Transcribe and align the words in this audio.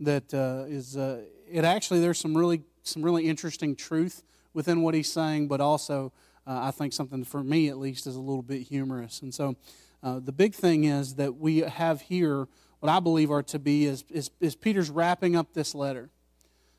that 0.00 0.32
uh, 0.34 0.64
is 0.68 0.96
uh, 0.96 1.22
it 1.50 1.64
actually 1.64 2.00
there's 2.00 2.18
some 2.18 2.36
really 2.36 2.62
some 2.82 3.02
really 3.02 3.26
interesting 3.26 3.76
truth 3.76 4.22
within 4.52 4.82
what 4.82 4.94
he's 4.94 5.12
saying, 5.12 5.48
but 5.48 5.60
also 5.60 6.12
uh, 6.46 6.60
I 6.62 6.70
think 6.70 6.92
something 6.92 7.24
for 7.24 7.44
me 7.44 7.68
at 7.68 7.78
least 7.78 8.06
is 8.06 8.16
a 8.16 8.20
little 8.20 8.42
bit 8.42 8.62
humorous. 8.62 9.22
And 9.22 9.32
so 9.32 9.56
uh, 10.02 10.18
the 10.18 10.32
big 10.32 10.54
thing 10.54 10.84
is 10.84 11.14
that 11.16 11.36
we 11.36 11.58
have 11.58 12.00
here 12.02 12.48
what 12.80 12.90
I 12.90 12.98
believe 12.98 13.30
are 13.30 13.42
to 13.44 13.58
be 13.58 13.84
is, 13.84 14.04
is, 14.08 14.30
is 14.40 14.56
Peter's 14.56 14.90
wrapping 14.90 15.36
up 15.36 15.52
this 15.52 15.74
letter 15.74 16.10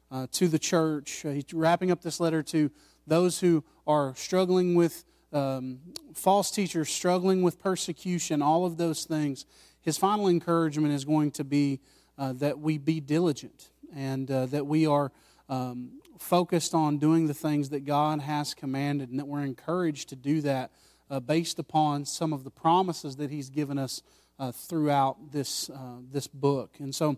uh, 0.09 0.27
to 0.31 0.47
the 0.47 0.59
church. 0.59 1.23
Uh, 1.23 1.29
he's 1.29 1.53
wrapping 1.53 1.91
up 1.91 2.01
this 2.01 2.19
letter 2.19 2.41
to 2.43 2.71
those 3.05 3.39
who 3.39 3.63
are 3.85 4.13
struggling 4.15 4.73
with 4.73 5.03
um, 5.31 5.79
false 6.13 6.49
teachers, 6.49 6.89
struggling 6.89 7.43
with 7.43 7.59
persecution, 7.59 8.41
all 8.41 8.65
of 8.65 8.77
those 8.77 9.05
things. 9.05 9.45
His 9.81 9.97
final 9.97 10.27
encouragement 10.27 10.93
is 10.93 11.05
going 11.05 11.31
to 11.31 11.43
be 11.43 11.79
uh, 12.21 12.33
that 12.33 12.59
we 12.59 12.77
be 12.77 12.99
diligent 12.99 13.71
and 13.95 14.29
uh, 14.29 14.45
that 14.45 14.67
we 14.67 14.85
are 14.85 15.11
um, 15.49 15.99
focused 16.19 16.75
on 16.75 16.99
doing 16.99 17.25
the 17.25 17.33
things 17.33 17.69
that 17.69 17.83
God 17.83 18.21
has 18.21 18.53
commanded 18.53 19.09
and 19.09 19.17
that 19.17 19.25
we're 19.25 19.41
encouraged 19.41 20.09
to 20.09 20.15
do 20.15 20.39
that 20.41 20.69
uh, 21.09 21.19
based 21.19 21.57
upon 21.57 22.05
some 22.05 22.31
of 22.31 22.43
the 22.43 22.51
promises 22.51 23.15
that 23.15 23.31
He's 23.31 23.49
given 23.49 23.79
us 23.79 24.03
uh, 24.37 24.51
throughout 24.51 25.31
this, 25.31 25.71
uh, 25.71 25.97
this 26.11 26.27
book. 26.27 26.75
And 26.77 26.93
so 26.93 27.17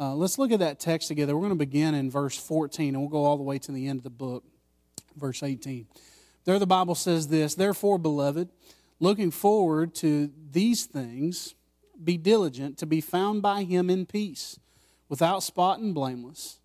uh, 0.00 0.14
let's 0.14 0.38
look 0.38 0.50
at 0.50 0.60
that 0.60 0.80
text 0.80 1.08
together. 1.08 1.34
We're 1.36 1.46
going 1.46 1.50
to 1.50 1.66
begin 1.66 1.94
in 1.94 2.10
verse 2.10 2.38
14 2.38 2.94
and 2.94 3.02
we'll 3.02 3.10
go 3.10 3.26
all 3.26 3.36
the 3.36 3.42
way 3.42 3.58
to 3.58 3.70
the 3.70 3.86
end 3.86 3.98
of 3.98 4.04
the 4.04 4.10
book, 4.10 4.44
verse 5.14 5.42
18. 5.42 5.86
There 6.46 6.58
the 6.58 6.66
Bible 6.66 6.94
says 6.94 7.28
this 7.28 7.54
Therefore, 7.54 7.98
beloved, 7.98 8.48
looking 8.98 9.30
forward 9.30 9.94
to 9.96 10.30
these 10.52 10.86
things, 10.86 11.54
be 12.02 12.16
diligent 12.16 12.78
to 12.78 12.86
be 12.86 13.00
found 13.00 13.42
by 13.42 13.64
Him 13.64 13.90
in 13.90 14.06
peace, 14.06 14.58
without 15.08 15.42
spot 15.42 15.78
and 15.78 15.94
blameless, 15.94 16.58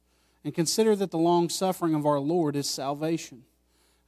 and 0.44 0.54
consider 0.54 0.96
that 0.96 1.12
the 1.12 1.18
long 1.18 1.50
suffering 1.50 1.96
of 1.96 2.06
our 2.06 2.20
Lord 2.20 2.56
is 2.56 2.70
salvation 2.70 3.44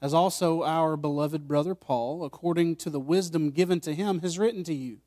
as 0.02 0.14
also 0.14 0.62
our 0.64 0.98
beloved 0.98 1.48
brother 1.48 1.74
Paul, 1.74 2.26
according 2.26 2.76
to 2.78 2.90
the 2.90 3.00
wisdom 3.00 3.50
given 3.50 3.80
to 3.82 3.96
him, 3.96 4.20
has 4.22 4.38
written 4.38 4.64
to 4.66 4.74
you, 4.74 5.00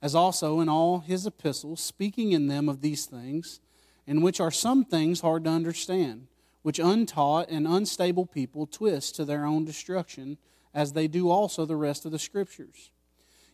as 0.00 0.14
also 0.14 0.60
in 0.60 0.68
all 0.68 1.00
his 1.00 1.26
epistles, 1.26 1.80
speaking 1.80 2.30
in 2.30 2.46
them 2.46 2.68
of 2.68 2.80
these 2.80 3.04
things, 3.06 3.60
in 4.06 4.22
which 4.22 4.38
are 4.38 4.52
some 4.52 4.84
things 4.84 5.22
hard 5.22 5.42
to 5.42 5.50
understand, 5.50 6.28
which 6.62 6.78
untaught 6.78 7.48
and 7.50 7.66
unstable 7.66 8.26
people 8.26 8.66
twist 8.66 9.16
to 9.16 9.24
their 9.24 9.44
own 9.44 9.64
destruction, 9.64 10.38
as 10.72 10.92
they 10.92 11.08
do 11.08 11.30
also 11.30 11.64
the 11.64 11.74
rest 11.74 12.04
of 12.04 12.12
the 12.12 12.18
Scriptures. 12.18 12.92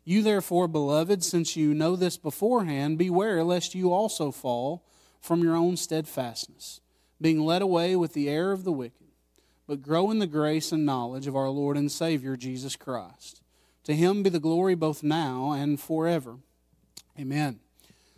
You 0.05 0.22
therefore, 0.22 0.69
beloved, 0.69 1.24
since 1.24 1.56
you 1.56 1.74
know 1.74 1.97
this 1.97 2.16
beforehand, 2.16 2.98
beware 2.98 3.42
lest 3.42 3.74
you 3.74 3.92
also 3.92 4.30
fall 4.30 4.84
from 5.20 5.42
your 5.42 5.56
own 5.56 5.77
steadfastness, 5.77 6.80
being 7.20 7.41
led 7.41 7.62
away 7.62 7.97
with 7.97 8.12
the 8.12 8.28
error 8.28 8.52
of 8.52 8.64
the 8.64 8.72
wicked 8.72 9.05
but 9.66 9.82
grow 9.82 10.10
in 10.10 10.19
the 10.19 10.27
grace 10.27 10.72
and 10.72 10.84
knowledge 10.84 11.27
of 11.27 11.36
our 11.36 11.48
Lord 11.48 11.77
and 11.77 11.91
Savior 11.91 12.36
Jesus 12.36 12.77
Christ. 12.77 13.42
To 13.84 13.94
him 13.94 14.22
be 14.22 14.30
the 14.30 14.41
glory 14.41 14.75
both 14.75 15.02
now 15.02 15.52
and 15.52 15.80
forever. 15.80 16.36
Amen. 17.19 17.60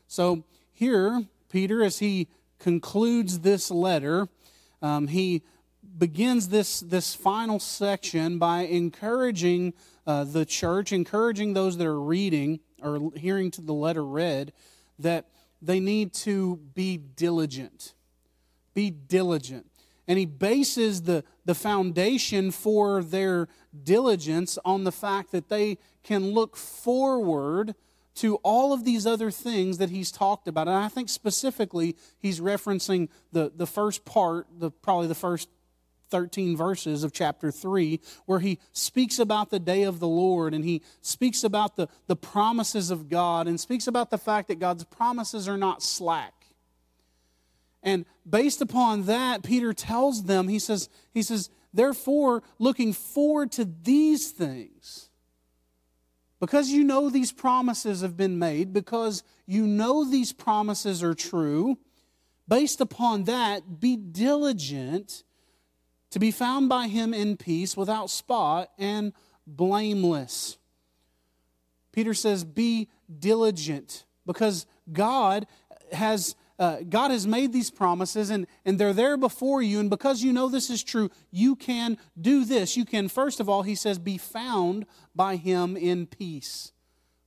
So 0.08 0.44
here, 0.72 1.24
Peter, 1.50 1.82
as 1.82 1.98
he 1.98 2.28
concludes 2.58 3.40
this 3.40 3.70
letter, 3.70 4.28
um, 4.80 5.08
he 5.08 5.42
begins 5.98 6.48
this, 6.48 6.80
this 6.80 7.14
final 7.14 7.58
section 7.58 8.38
by 8.38 8.60
encouraging 8.60 9.74
uh, 10.06 10.24
the 10.24 10.44
church, 10.44 10.92
encouraging 10.92 11.54
those 11.54 11.78
that 11.78 11.86
are 11.86 12.00
reading 12.00 12.60
or 12.82 13.10
hearing 13.16 13.50
to 13.52 13.60
the 13.60 13.72
letter 13.72 14.04
read, 14.04 14.52
that 14.98 15.26
they 15.62 15.80
need 15.80 16.12
to 16.12 16.56
be 16.74 16.96
diligent. 16.96 17.94
Be 18.74 18.90
diligent 18.90 19.66
and 20.08 20.18
he 20.18 20.26
bases 20.26 21.02
the, 21.02 21.24
the 21.44 21.54
foundation 21.54 22.50
for 22.50 23.02
their 23.02 23.48
diligence 23.82 24.58
on 24.64 24.84
the 24.84 24.92
fact 24.92 25.32
that 25.32 25.48
they 25.48 25.78
can 26.02 26.30
look 26.30 26.56
forward 26.56 27.74
to 28.14 28.36
all 28.36 28.72
of 28.72 28.84
these 28.84 29.06
other 29.06 29.30
things 29.30 29.78
that 29.78 29.90
he's 29.90 30.10
talked 30.10 30.48
about. 30.48 30.68
And 30.68 30.76
I 30.76 30.88
think 30.88 31.08
specifically 31.08 31.96
he's 32.18 32.40
referencing 32.40 33.08
the, 33.32 33.52
the 33.54 33.66
first 33.66 34.04
part, 34.04 34.46
the, 34.58 34.70
probably 34.70 35.08
the 35.08 35.14
first 35.14 35.48
13 36.10 36.56
verses 36.56 37.04
of 37.04 37.12
chapter 37.12 37.50
3, 37.50 38.00
where 38.26 38.40
he 38.40 38.58
speaks 38.72 39.18
about 39.18 39.50
the 39.50 39.58
day 39.58 39.82
of 39.82 40.00
the 40.00 40.08
Lord 40.08 40.54
and 40.54 40.64
he 40.64 40.82
speaks 41.00 41.44
about 41.44 41.76
the, 41.76 41.88
the 42.06 42.16
promises 42.16 42.90
of 42.90 43.08
God 43.08 43.46
and 43.46 43.60
speaks 43.60 43.86
about 43.86 44.10
the 44.10 44.18
fact 44.18 44.48
that 44.48 44.58
God's 44.58 44.84
promises 44.84 45.48
are 45.48 45.58
not 45.58 45.82
slack. 45.82 46.32
And 47.82 48.04
based 48.28 48.60
upon 48.60 49.04
that, 49.04 49.44
Peter 49.44 49.72
tells 49.72 50.24
them, 50.24 50.48
he 50.48 50.58
says, 50.58 50.88
he 51.14 51.22
says, 51.22 51.50
therefore, 51.72 52.42
looking 52.58 52.92
forward 52.92 53.52
to 53.52 53.64
these 53.64 54.32
things, 54.32 55.08
because 56.40 56.70
you 56.70 56.84
know 56.84 57.08
these 57.08 57.32
promises 57.32 58.00
have 58.00 58.16
been 58.16 58.38
made, 58.38 58.72
because 58.72 59.22
you 59.46 59.66
know 59.66 60.04
these 60.04 60.32
promises 60.32 61.02
are 61.02 61.14
true, 61.14 61.78
based 62.48 62.80
upon 62.80 63.24
that, 63.24 63.80
be 63.80 63.96
diligent 63.96 65.22
to 66.10 66.18
be 66.18 66.30
found 66.30 66.68
by 66.68 66.88
him 66.88 67.12
in 67.12 67.36
peace, 67.36 67.76
without 67.76 68.10
spot, 68.10 68.70
and 68.78 69.12
blameless. 69.46 70.58
Peter 71.92 72.14
says, 72.14 72.44
Be 72.44 72.88
diligent, 73.18 74.04
because 74.24 74.66
God 74.92 75.46
has 75.92 76.34
uh, 76.58 76.78
God 76.88 77.10
has 77.10 77.26
made 77.26 77.52
these 77.52 77.70
promises 77.70 78.30
and, 78.30 78.46
and 78.64 78.78
they're 78.78 78.92
there 78.92 79.16
before 79.16 79.60
you. 79.60 79.78
And 79.78 79.90
because 79.90 80.22
you 80.22 80.32
know 80.32 80.48
this 80.48 80.70
is 80.70 80.82
true, 80.82 81.10
you 81.30 81.54
can 81.54 81.98
do 82.18 82.44
this. 82.44 82.76
You 82.76 82.84
can, 82.84 83.08
first 83.08 83.40
of 83.40 83.48
all, 83.48 83.62
he 83.62 83.74
says, 83.74 83.98
be 83.98 84.16
found 84.16 84.86
by 85.14 85.36
him 85.36 85.76
in 85.76 86.06
peace. 86.06 86.72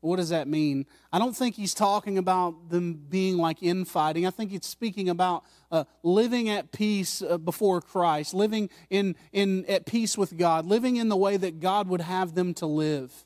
What 0.02 0.18
does 0.18 0.30
that 0.30 0.48
mean? 0.48 0.86
I 1.12 1.20
don't 1.20 1.36
think 1.36 1.56
he's 1.56 1.74
talking 1.74 2.18
about 2.18 2.70
them 2.70 2.94
being 2.94 3.38
like 3.38 3.62
infighting. 3.62 4.26
I 4.26 4.30
think 4.30 4.52
he's 4.52 4.66
speaking 4.66 5.10
about 5.10 5.44
uh, 5.72 5.84
living 6.04 6.50
at 6.50 6.72
peace 6.72 7.22
uh, 7.22 7.38
before 7.38 7.82
Christ, 7.82 8.34
living 8.34 8.70
in, 8.90 9.16
in, 9.34 9.66
at 9.66 9.86
peace 9.86 10.18
with 10.18 10.38
God, 10.38 10.66
living 10.66 10.96
in 10.96 11.10
the 11.10 11.18
way 11.18 11.36
that 11.38 11.60
God 11.60 11.90
would 11.90 12.02
have 12.02 12.34
them 12.34 12.54
to 12.56 12.66
live 12.66 13.26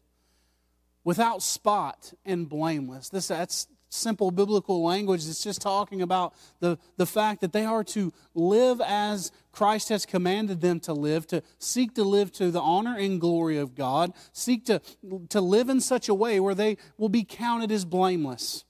without 1.03 1.44
spot 1.44 2.13
and 2.25 2.50
blameless. 2.50 3.09
This, 3.09 3.28
that's, 3.28 3.67
simple 3.93 4.31
biblical 4.31 4.83
language. 4.83 5.27
It's 5.27 5.43
just 5.43 5.61
talking 5.61 6.01
about 6.01 6.33
the, 6.59 6.77
the 6.97 7.05
fact 7.05 7.41
that 7.41 7.53
they 7.53 7.65
are 7.65 7.83
to 7.85 8.11
live 8.33 8.81
as 8.81 9.31
Christ 9.51 9.89
has 9.89 10.05
commanded 10.05 10.61
them 10.61 10.79
to 10.81 10.93
live, 10.93 11.27
to 11.27 11.43
seek 11.59 11.93
to 11.95 12.03
live 12.03 12.31
to 12.33 12.51
the 12.51 12.61
honor 12.61 12.97
and 12.97 13.21
glory 13.21 13.57
of 13.57 13.75
God, 13.75 14.13
seek 14.31 14.65
to, 14.65 14.81
to 15.29 15.39
live 15.39 15.69
in 15.69 15.79
such 15.79 16.09
a 16.09 16.13
way 16.13 16.39
where 16.39 16.55
they 16.55 16.77
will 16.97 17.09
be 17.09 17.23
counted 17.23 17.71
as 17.71 17.85
blameless. 17.85 18.65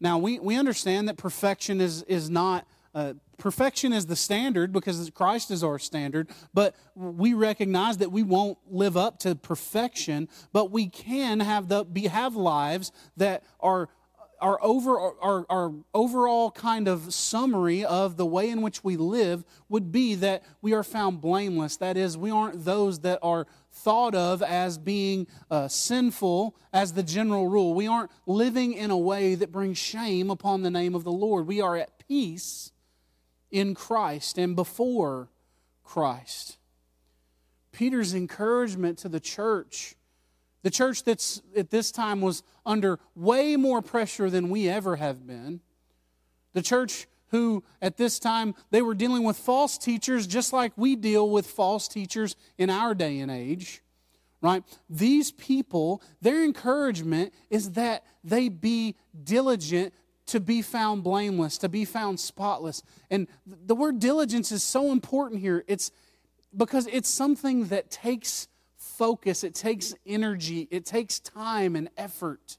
Now, 0.00 0.18
we, 0.18 0.38
we 0.38 0.56
understand 0.56 1.08
that 1.08 1.16
perfection 1.16 1.80
is, 1.80 2.02
is 2.04 2.30
not. 2.30 2.66
Uh, 2.94 3.12
perfection 3.36 3.92
is 3.92 4.06
the 4.06 4.16
standard 4.16 4.72
because 4.72 5.10
Christ 5.10 5.50
is 5.50 5.62
our 5.62 5.78
standard, 5.78 6.30
but 6.52 6.74
we 6.94 7.34
recognize 7.34 7.98
that 7.98 8.10
we 8.10 8.22
won't 8.22 8.58
live 8.68 8.96
up 8.96 9.18
to 9.20 9.34
perfection, 9.36 10.28
but 10.52 10.70
we 10.70 10.88
can 10.88 11.40
have 11.40 11.68
the 11.68 11.84
be, 11.84 12.08
have 12.08 12.34
lives 12.34 12.90
that 13.16 13.44
are 13.60 13.88
our, 14.40 14.58
over, 14.62 14.98
our, 14.98 15.46
our 15.48 15.74
overall 15.94 16.50
kind 16.50 16.88
of 16.88 17.12
summary 17.12 17.84
of 17.84 18.16
the 18.16 18.26
way 18.26 18.50
in 18.50 18.62
which 18.62 18.84
we 18.84 18.96
live 18.96 19.44
would 19.68 19.90
be 19.90 20.14
that 20.16 20.44
we 20.62 20.72
are 20.72 20.82
found 20.82 21.20
blameless. 21.20 21.76
That 21.76 21.96
is, 21.96 22.16
we 22.16 22.30
aren't 22.30 22.64
those 22.64 23.00
that 23.00 23.18
are 23.22 23.46
thought 23.70 24.14
of 24.14 24.42
as 24.42 24.78
being 24.78 25.26
uh, 25.50 25.68
sinful 25.68 26.56
as 26.72 26.92
the 26.92 27.02
general 27.02 27.48
rule. 27.48 27.74
We 27.74 27.86
aren't 27.86 28.10
living 28.26 28.72
in 28.72 28.90
a 28.90 28.98
way 28.98 29.34
that 29.34 29.52
brings 29.52 29.78
shame 29.78 30.30
upon 30.30 30.62
the 30.62 30.70
name 30.70 30.94
of 30.94 31.04
the 31.04 31.12
Lord. 31.12 31.46
We 31.46 31.60
are 31.60 31.76
at 31.76 32.06
peace 32.06 32.72
in 33.50 33.74
Christ 33.74 34.38
and 34.38 34.54
before 34.54 35.30
Christ. 35.84 36.58
Peter's 37.72 38.14
encouragement 38.14 38.98
to 38.98 39.08
the 39.08 39.20
church 39.20 39.94
the 40.68 40.72
church 40.72 41.02
that's 41.02 41.40
at 41.56 41.70
this 41.70 41.90
time 41.90 42.20
was 42.20 42.42
under 42.66 42.98
way 43.14 43.56
more 43.56 43.80
pressure 43.80 44.28
than 44.28 44.50
we 44.50 44.68
ever 44.68 44.96
have 44.96 45.26
been. 45.26 45.62
The 46.52 46.60
church 46.60 47.06
who 47.28 47.64
at 47.80 47.96
this 47.96 48.18
time 48.18 48.54
they 48.70 48.82
were 48.82 48.92
dealing 48.92 49.24
with 49.24 49.38
false 49.38 49.78
teachers 49.78 50.26
just 50.26 50.52
like 50.52 50.74
we 50.76 50.94
deal 50.94 51.30
with 51.30 51.46
false 51.46 51.88
teachers 51.88 52.36
in 52.58 52.68
our 52.68 52.94
day 52.94 53.18
and 53.20 53.30
age. 53.30 53.80
Right? 54.42 54.62
These 54.90 55.32
people, 55.32 56.02
their 56.20 56.44
encouragement 56.44 57.32
is 57.48 57.70
that 57.70 58.04
they 58.22 58.50
be 58.50 58.94
diligent 59.24 59.94
to 60.26 60.38
be 60.38 60.60
found 60.60 61.02
blameless, 61.02 61.56
to 61.58 61.70
be 61.70 61.86
found 61.86 62.20
spotless. 62.20 62.82
And 63.10 63.26
the 63.46 63.74
word 63.74 64.00
diligence 64.00 64.52
is 64.52 64.62
so 64.62 64.92
important 64.92 65.40
here. 65.40 65.64
It's 65.66 65.90
because 66.54 66.86
it's 66.88 67.08
something 67.08 67.68
that 67.68 67.90
takes 67.90 68.48
focus, 68.98 69.44
it 69.44 69.54
takes 69.54 69.94
energy, 70.04 70.66
it 70.70 70.84
takes 70.84 71.20
time 71.20 71.76
and 71.76 71.88
effort. 71.96 72.58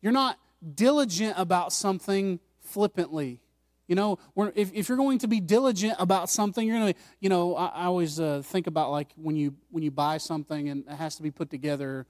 You're 0.00 0.12
not 0.12 0.38
diligent 0.74 1.34
about 1.36 1.72
something 1.72 2.40
flippantly. 2.60 3.40
You 3.88 3.94
know, 3.94 4.18
if, 4.54 4.72
if 4.72 4.88
you're 4.88 4.96
going 4.96 5.18
to 5.18 5.28
be 5.28 5.38
diligent 5.38 5.96
about 5.98 6.30
something, 6.30 6.66
you're 6.66 6.78
going 6.78 6.94
to, 6.94 7.00
you 7.20 7.28
know, 7.28 7.54
I, 7.56 7.66
I 7.66 7.84
always 7.84 8.18
uh, 8.18 8.40
think 8.42 8.66
about 8.66 8.90
like 8.90 9.08
when 9.16 9.36
you 9.36 9.54
when 9.70 9.82
you 9.82 9.90
buy 9.90 10.16
something 10.16 10.70
and 10.70 10.84
it 10.88 10.94
has 10.94 11.16
to 11.16 11.22
be 11.22 11.30
put 11.30 11.50
together. 11.50 12.06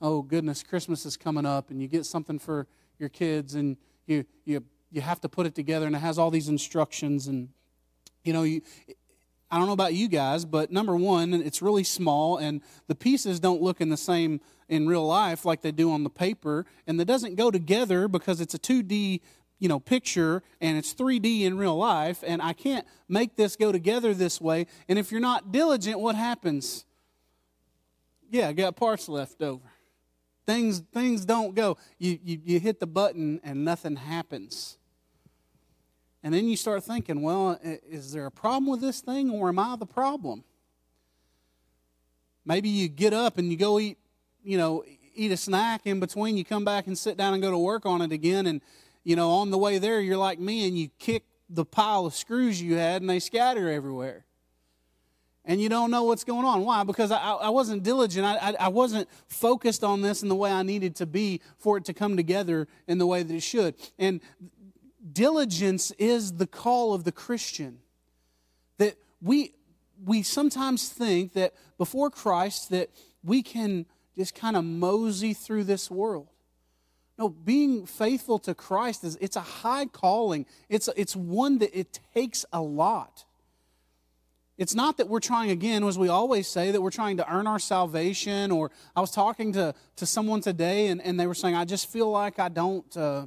Oh 0.00 0.22
goodness, 0.22 0.62
Christmas 0.62 1.04
is 1.04 1.16
coming 1.16 1.46
up, 1.46 1.70
and 1.70 1.82
you 1.82 1.88
get 1.88 2.06
something 2.06 2.38
for 2.38 2.68
your 2.98 3.08
kids, 3.08 3.54
and 3.54 3.76
you 4.06 4.24
you 4.44 4.62
you 4.92 5.00
have 5.00 5.20
to 5.22 5.28
put 5.28 5.46
it 5.46 5.54
together, 5.56 5.86
and 5.86 5.96
it 5.96 6.00
has 6.00 6.18
all 6.18 6.30
these 6.30 6.48
instructions, 6.48 7.26
and 7.26 7.48
you 8.22 8.32
know, 8.32 8.42
you 8.44 8.62
I 9.54 9.58
don't 9.58 9.68
know 9.68 9.72
about 9.72 9.94
you 9.94 10.08
guys, 10.08 10.44
but 10.44 10.72
number 10.72 10.96
one, 10.96 11.32
it's 11.32 11.62
really 11.62 11.84
small, 11.84 12.38
and 12.38 12.60
the 12.88 12.96
pieces 12.96 13.38
don't 13.38 13.62
look 13.62 13.80
in 13.80 13.88
the 13.88 13.96
same 13.96 14.40
in 14.68 14.88
real 14.88 15.06
life 15.06 15.44
like 15.44 15.62
they 15.62 15.70
do 15.70 15.92
on 15.92 16.02
the 16.02 16.10
paper, 16.10 16.66
and 16.88 17.00
it 17.00 17.04
doesn't 17.04 17.36
go 17.36 17.52
together 17.52 18.08
because 18.08 18.40
it's 18.40 18.54
a 18.54 18.58
2D 18.58 19.20
you 19.60 19.68
know 19.68 19.78
picture 19.78 20.42
and 20.60 20.76
it's 20.76 20.92
3D 20.92 21.42
in 21.42 21.56
real 21.56 21.76
life, 21.76 22.24
and 22.26 22.42
I 22.42 22.52
can't 22.52 22.84
make 23.08 23.36
this 23.36 23.54
go 23.54 23.70
together 23.70 24.12
this 24.12 24.40
way. 24.40 24.66
And 24.88 24.98
if 24.98 25.12
you're 25.12 25.20
not 25.20 25.52
diligent, 25.52 26.00
what 26.00 26.16
happens? 26.16 26.84
Yeah, 28.32 28.48
I 28.48 28.54
got 28.54 28.74
parts 28.74 29.08
left 29.08 29.40
over. 29.40 29.70
Things 30.46 30.82
things 30.92 31.24
don't 31.24 31.54
go. 31.54 31.76
You, 32.00 32.18
you 32.24 32.40
you 32.44 32.58
hit 32.58 32.80
the 32.80 32.88
button 32.88 33.40
and 33.44 33.64
nothing 33.64 33.94
happens. 33.94 34.78
And 36.24 36.32
then 36.32 36.48
you 36.48 36.56
start 36.56 36.82
thinking, 36.82 37.20
well, 37.20 37.60
is 37.62 38.12
there 38.12 38.24
a 38.24 38.30
problem 38.30 38.66
with 38.66 38.80
this 38.80 39.02
thing 39.02 39.30
or 39.30 39.50
am 39.50 39.58
I 39.58 39.76
the 39.76 39.84
problem? 39.84 40.42
Maybe 42.46 42.70
you 42.70 42.88
get 42.88 43.12
up 43.12 43.36
and 43.36 43.50
you 43.50 43.58
go 43.58 43.78
eat, 43.78 43.98
you 44.42 44.56
know, 44.56 44.84
eat 45.14 45.30
a 45.32 45.36
snack 45.36 45.82
in 45.84 46.00
between, 46.00 46.38
you 46.38 46.44
come 46.44 46.64
back 46.64 46.86
and 46.86 46.96
sit 46.96 47.18
down 47.18 47.34
and 47.34 47.42
go 47.42 47.50
to 47.50 47.58
work 47.58 47.84
on 47.84 48.00
it 48.00 48.10
again 48.10 48.46
and 48.46 48.62
you 49.04 49.16
know, 49.16 49.32
on 49.32 49.50
the 49.50 49.58
way 49.58 49.76
there 49.76 50.00
you're 50.00 50.16
like 50.16 50.38
me 50.38 50.66
and 50.66 50.78
you 50.78 50.88
kick 50.98 51.24
the 51.50 51.66
pile 51.66 52.06
of 52.06 52.14
screws 52.14 52.60
you 52.60 52.76
had 52.76 53.02
and 53.02 53.10
they 53.10 53.20
scatter 53.20 53.70
everywhere. 53.70 54.24
And 55.44 55.60
you 55.60 55.68
don't 55.68 55.90
know 55.90 56.04
what's 56.04 56.24
going 56.24 56.46
on. 56.46 56.64
Why? 56.64 56.84
Because 56.84 57.10
I, 57.10 57.18
I 57.18 57.50
wasn't 57.50 57.82
diligent. 57.82 58.24
I, 58.24 58.36
I, 58.36 58.54
I 58.60 58.68
wasn't 58.68 59.10
focused 59.28 59.84
on 59.84 60.00
this 60.00 60.22
in 60.22 60.30
the 60.30 60.34
way 60.34 60.50
I 60.50 60.62
needed 60.62 60.96
to 60.96 61.06
be 61.06 61.42
for 61.58 61.76
it 61.76 61.84
to 61.84 61.92
come 61.92 62.16
together 62.16 62.66
in 62.88 62.96
the 62.96 63.06
way 63.06 63.22
that 63.22 63.34
it 63.34 63.42
should. 63.42 63.74
And 63.98 64.22
diligence 65.12 65.90
is 65.92 66.34
the 66.34 66.46
call 66.46 66.94
of 66.94 67.04
the 67.04 67.12
Christian. 67.12 67.78
That 68.78 68.96
we 69.20 69.52
we 70.04 70.22
sometimes 70.22 70.88
think 70.88 71.32
that 71.34 71.54
before 71.78 72.10
Christ 72.10 72.70
that 72.70 72.90
we 73.22 73.42
can 73.42 73.86
just 74.16 74.34
kind 74.34 74.56
of 74.56 74.64
mosey 74.64 75.34
through 75.34 75.64
this 75.64 75.90
world. 75.90 76.28
No, 77.16 77.28
being 77.28 77.86
faithful 77.86 78.38
to 78.40 78.54
Christ 78.54 79.04
is 79.04 79.16
it's 79.20 79.36
a 79.36 79.40
high 79.40 79.86
calling. 79.86 80.46
It's 80.68 80.88
it's 80.96 81.14
one 81.14 81.58
that 81.58 81.78
it 81.78 82.00
takes 82.14 82.44
a 82.52 82.60
lot. 82.60 83.24
It's 84.56 84.74
not 84.74 84.98
that 84.98 85.08
we're 85.08 85.20
trying 85.20 85.50
again, 85.50 85.82
as 85.82 85.98
we 85.98 86.08
always 86.08 86.46
say, 86.46 86.70
that 86.70 86.80
we're 86.80 86.90
trying 86.90 87.16
to 87.16 87.32
earn 87.32 87.46
our 87.48 87.58
salvation. 87.58 88.52
Or 88.52 88.70
I 88.94 89.00
was 89.00 89.10
talking 89.10 89.52
to, 89.54 89.74
to 89.96 90.06
someone 90.06 90.40
today, 90.40 90.86
and, 90.88 91.02
and 91.02 91.18
they 91.18 91.26
were 91.26 91.34
saying, 91.34 91.56
I 91.56 91.64
just 91.64 91.90
feel 91.90 92.08
like 92.08 92.38
I 92.38 92.48
don't, 92.48 92.96
uh, 92.96 93.26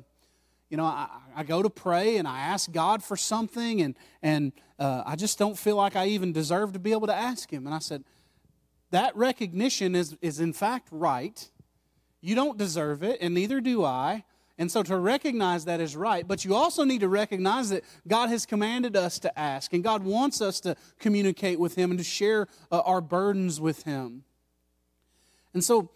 you 0.69 0.77
know, 0.77 0.85
I, 0.85 1.09
I 1.37 1.43
go 1.43 1.61
to 1.61 1.69
pray 1.69 2.17
and 2.17 2.27
I 2.27 2.39
ask 2.39 2.71
God 2.71 3.03
for 3.03 3.15
something, 3.15 3.79
and, 3.79 3.95
and 4.23 4.53
uh, 4.79 5.03
I 5.05 5.15
just 5.15 5.37
don't 5.37 5.55
feel 5.55 5.75
like 5.75 5.95
I 5.95 6.07
even 6.07 6.33
deserve 6.33 6.73
to 6.73 6.79
be 6.79 6.91
able 6.93 7.05
to 7.05 7.15
ask 7.15 7.53
Him. 7.53 7.67
And 7.67 7.75
I 7.75 7.77
said, 7.79 8.03
that 8.89 9.15
recognition 9.15 9.93
is, 9.93 10.17
is 10.19 10.39
in 10.39 10.51
fact 10.51 10.87
right. 10.89 11.47
You 12.21 12.33
don't 12.33 12.57
deserve 12.57 13.03
it, 13.03 13.19
and 13.21 13.35
neither 13.35 13.61
do 13.61 13.85
I. 13.85 14.23
And 14.57 14.71
so 14.71 14.81
to 14.81 14.97
recognize 14.97 15.65
that 15.65 15.79
is 15.79 15.95
right. 15.95 16.27
But 16.27 16.43
you 16.43 16.55
also 16.55 16.83
need 16.83 17.01
to 17.01 17.07
recognize 17.07 17.69
that 17.69 17.83
God 18.07 18.29
has 18.29 18.47
commanded 18.47 18.95
us 18.95 19.19
to 19.19 19.39
ask, 19.39 19.73
and 19.73 19.83
God 19.83 20.01
wants 20.03 20.41
us 20.41 20.59
to 20.61 20.75
communicate 20.99 21.59
with 21.59 21.75
Him 21.75 21.91
and 21.91 21.99
to 21.99 22.03
share 22.03 22.47
uh, 22.71 22.79
our 22.79 22.99
burdens 22.99 23.61
with 23.61 23.83
Him. 23.83 24.23
And 25.53 25.63
so 25.63 25.91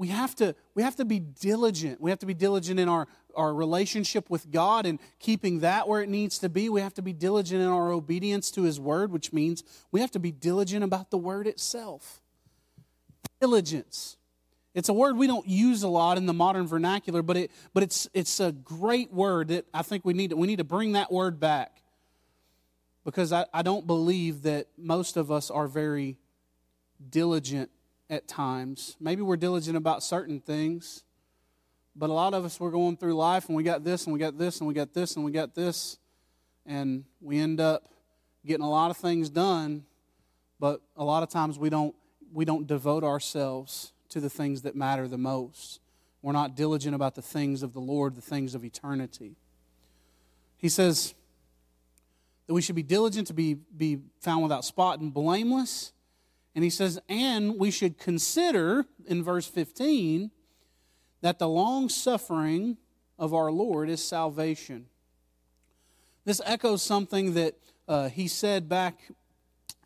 we 0.00 0.08
have 0.08 0.34
to 0.36 0.54
we 0.74 0.82
have 0.82 0.96
to 0.96 1.04
be 1.04 1.18
diligent. 1.18 2.00
We 2.00 2.08
have 2.08 2.20
to 2.20 2.26
be 2.26 2.32
diligent 2.32 2.80
in 2.80 2.88
our 2.88 3.06
our 3.36 3.52
relationship 3.52 4.30
with 4.30 4.50
God 4.50 4.86
and 4.86 4.98
keeping 5.18 5.60
that 5.60 5.86
where 5.88 6.00
it 6.00 6.08
needs 6.08 6.38
to 6.38 6.48
be. 6.48 6.70
We 6.70 6.80
have 6.80 6.94
to 6.94 7.02
be 7.02 7.12
diligent 7.12 7.60
in 7.60 7.68
our 7.68 7.92
obedience 7.92 8.50
to 8.52 8.62
His 8.62 8.80
Word, 8.80 9.12
which 9.12 9.30
means 9.30 9.62
we 9.92 10.00
have 10.00 10.10
to 10.12 10.18
be 10.18 10.32
diligent 10.32 10.82
about 10.82 11.10
the 11.10 11.18
Word 11.18 11.46
itself. 11.46 12.22
Diligence. 13.42 14.16
It's 14.72 14.88
a 14.88 14.94
word 14.94 15.16
we 15.16 15.26
don't 15.26 15.48
use 15.48 15.82
a 15.82 15.88
lot 15.88 16.16
in 16.16 16.26
the 16.26 16.32
modern 16.32 16.66
vernacular, 16.66 17.22
but, 17.22 17.36
it, 17.36 17.50
but 17.74 17.82
it's, 17.82 18.08
it's 18.14 18.38
a 18.38 18.52
great 18.52 19.12
word 19.12 19.48
that 19.48 19.66
I 19.74 19.82
think 19.82 20.04
we 20.04 20.12
need 20.12 20.30
to, 20.30 20.36
we 20.36 20.46
need 20.46 20.58
to 20.58 20.64
bring 20.64 20.92
that 20.92 21.10
word 21.10 21.40
back. 21.40 21.82
Because 23.04 23.32
I, 23.32 23.46
I 23.52 23.62
don't 23.62 23.84
believe 23.84 24.42
that 24.42 24.68
most 24.78 25.16
of 25.16 25.32
us 25.32 25.50
are 25.50 25.66
very 25.66 26.18
diligent 27.10 27.68
at 28.10 28.28
times. 28.28 28.96
Maybe 29.00 29.22
we're 29.22 29.36
diligent 29.36 29.76
about 29.76 30.02
certain 30.02 30.40
things, 30.40 31.04
but 31.96 32.10
a 32.10 32.12
lot 32.12 32.34
of 32.34 32.44
us, 32.44 32.60
we're 32.60 32.72
going 32.72 32.96
through 32.96 33.14
life 33.14 33.46
and 33.46 33.56
we 33.56 33.62
got 33.62 33.84
this 33.84 34.04
and 34.04 34.12
we 34.12 34.18
got 34.18 34.36
this 34.36 34.58
and 34.58 34.68
we 34.68 34.74
got 34.74 34.92
this 34.92 35.16
and 35.16 35.24
we 35.24 35.30
got 35.30 35.54
this, 35.54 35.98
and 36.66 37.04
we 37.20 37.38
end 37.38 37.60
up 37.60 37.88
getting 38.44 38.64
a 38.64 38.68
lot 38.68 38.90
of 38.90 38.96
things 38.96 39.30
done, 39.30 39.84
but 40.58 40.80
a 40.96 41.04
lot 41.04 41.22
of 41.22 41.28
times 41.28 41.58
we 41.58 41.70
don't, 41.70 41.94
we 42.32 42.44
don't 42.44 42.66
devote 42.66 43.04
ourselves 43.04 43.92
to 44.08 44.20
the 44.20 44.30
things 44.30 44.62
that 44.62 44.74
matter 44.74 45.06
the 45.06 45.18
most. 45.18 45.80
We're 46.20 46.32
not 46.32 46.56
diligent 46.56 46.94
about 46.94 47.14
the 47.14 47.22
things 47.22 47.62
of 47.62 47.72
the 47.72 47.80
Lord, 47.80 48.14
the 48.14 48.20
things 48.20 48.54
of 48.54 48.64
eternity. 48.64 49.36
He 50.58 50.68
says 50.68 51.14
that 52.46 52.54
we 52.54 52.60
should 52.60 52.76
be 52.76 52.82
diligent 52.82 53.28
to 53.28 53.34
be, 53.34 53.54
be 53.54 54.00
found 54.20 54.42
without 54.42 54.64
spot 54.64 55.00
and 55.00 55.14
blameless. 55.14 55.92
And 56.54 56.64
he 56.64 56.70
says, 56.70 56.98
and 57.08 57.58
we 57.58 57.70
should 57.70 57.98
consider, 57.98 58.86
in 59.06 59.22
verse 59.22 59.46
15, 59.46 60.30
that 61.20 61.38
the 61.38 61.48
long 61.48 61.88
suffering 61.88 62.76
of 63.18 63.34
our 63.34 63.52
Lord 63.52 63.88
is 63.88 64.04
salvation. 64.04 64.86
This 66.24 66.40
echoes 66.44 66.82
something 66.82 67.34
that 67.34 67.54
uh, 67.86 68.08
he 68.08 68.28
said 68.28 68.68
back 68.68 69.00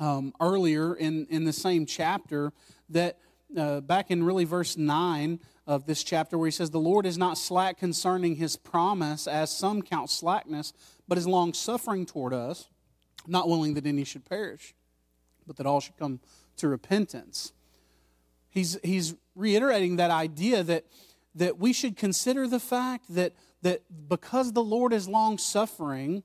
um, 0.00 0.32
earlier 0.40 0.94
in, 0.94 1.26
in 1.30 1.44
the 1.44 1.52
same 1.52 1.86
chapter 1.86 2.52
that 2.88 3.18
uh, 3.56 3.80
back 3.80 4.10
in 4.10 4.24
really 4.24 4.44
verse 4.44 4.76
9 4.76 5.40
of 5.66 5.86
this 5.86 6.02
chapter 6.02 6.36
where 6.36 6.46
he 6.46 6.52
says, 6.52 6.70
The 6.70 6.78
Lord 6.78 7.06
is 7.06 7.16
not 7.16 7.38
slack 7.38 7.78
concerning 7.78 8.36
his 8.36 8.56
promise, 8.56 9.26
as 9.26 9.56
some 9.56 9.82
count 9.82 10.10
slackness, 10.10 10.72
but 11.06 11.18
is 11.18 11.26
long 11.26 11.54
suffering 11.54 12.06
toward 12.06 12.34
us, 12.34 12.68
not 13.26 13.48
willing 13.48 13.74
that 13.74 13.86
any 13.86 14.04
should 14.04 14.24
perish, 14.24 14.74
but 15.46 15.56
that 15.56 15.66
all 15.66 15.80
should 15.80 15.96
come 15.96 16.20
to 16.56 16.68
repentance. 16.68 17.52
He's, 18.50 18.78
he's 18.82 19.14
reiterating 19.34 19.96
that 19.96 20.10
idea 20.10 20.62
that 20.62 20.84
that 21.34 21.58
we 21.58 21.72
should 21.72 21.96
consider 21.96 22.46
the 22.46 22.60
fact 22.60 23.06
that, 23.14 23.32
that 23.62 23.82
because 24.08 24.52
the 24.52 24.62
Lord 24.62 24.92
is 24.92 25.08
long 25.08 25.38
suffering, 25.38 26.22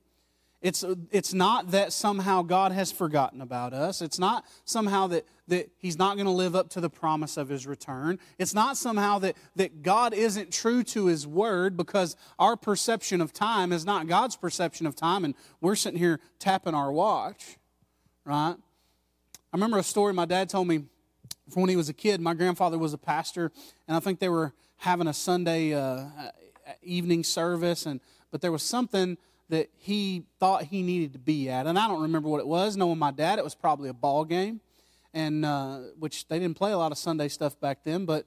it's, 0.62 0.84
it's 1.10 1.32
not 1.32 1.70
that 1.70 1.92
somehow 1.92 2.42
God 2.42 2.70
has 2.70 2.92
forgotten 2.92 3.40
about 3.40 3.72
us. 3.72 4.02
It's 4.02 4.18
not 4.18 4.44
somehow 4.64 5.06
that, 5.08 5.26
that 5.48 5.70
He's 5.78 5.98
not 5.98 6.16
going 6.16 6.26
to 6.26 6.32
live 6.32 6.54
up 6.54 6.68
to 6.70 6.80
the 6.80 6.90
promise 6.90 7.36
of 7.36 7.48
His 7.48 7.66
return. 7.66 8.18
It's 8.38 8.54
not 8.54 8.76
somehow 8.76 9.18
that, 9.20 9.36
that 9.56 9.82
God 9.82 10.12
isn't 10.12 10.52
true 10.52 10.82
to 10.84 11.06
His 11.06 11.26
word 11.26 11.76
because 11.76 12.14
our 12.38 12.56
perception 12.56 13.20
of 13.20 13.32
time 13.32 13.72
is 13.72 13.84
not 13.84 14.06
God's 14.06 14.36
perception 14.36 14.86
of 14.86 14.94
time 14.94 15.24
and 15.24 15.34
we're 15.60 15.76
sitting 15.76 15.98
here 15.98 16.20
tapping 16.38 16.74
our 16.74 16.92
watch, 16.92 17.56
right? 18.24 18.56
I 19.52 19.56
remember 19.56 19.78
a 19.78 19.82
story 19.82 20.12
my 20.12 20.26
dad 20.26 20.48
told 20.48 20.68
me 20.68 20.84
from 21.50 21.62
when 21.62 21.70
he 21.70 21.76
was 21.76 21.88
a 21.88 21.92
kid. 21.92 22.20
My 22.20 22.34
grandfather 22.34 22.78
was 22.78 22.92
a 22.92 22.98
pastor, 22.98 23.50
and 23.88 23.96
I 23.96 24.00
think 24.00 24.20
they 24.20 24.28
were 24.28 24.52
having 24.76 25.08
a 25.08 25.12
Sunday 25.12 25.74
uh, 25.74 26.04
evening 26.82 27.24
service, 27.24 27.84
and 27.84 28.00
but 28.30 28.40
there 28.42 28.52
was 28.52 28.62
something 28.62 29.18
that 29.48 29.68
he 29.76 30.22
thought 30.38 30.64
he 30.64 30.82
needed 30.82 31.12
to 31.14 31.18
be 31.18 31.48
at, 31.48 31.66
and 31.66 31.76
I 31.76 31.88
don't 31.88 32.02
remember 32.02 32.28
what 32.28 32.38
it 32.38 32.46
was. 32.46 32.76
Knowing 32.76 32.98
my 32.98 33.10
dad, 33.10 33.40
it 33.40 33.44
was 33.44 33.56
probably 33.56 33.88
a 33.88 33.92
ball 33.92 34.24
game, 34.24 34.60
and 35.12 35.44
uh, 35.44 35.78
which 35.98 36.28
they 36.28 36.38
didn't 36.38 36.56
play 36.56 36.70
a 36.70 36.78
lot 36.78 36.92
of 36.92 36.98
Sunday 36.98 37.26
stuff 37.26 37.58
back 37.58 37.82
then, 37.82 38.04
but 38.04 38.26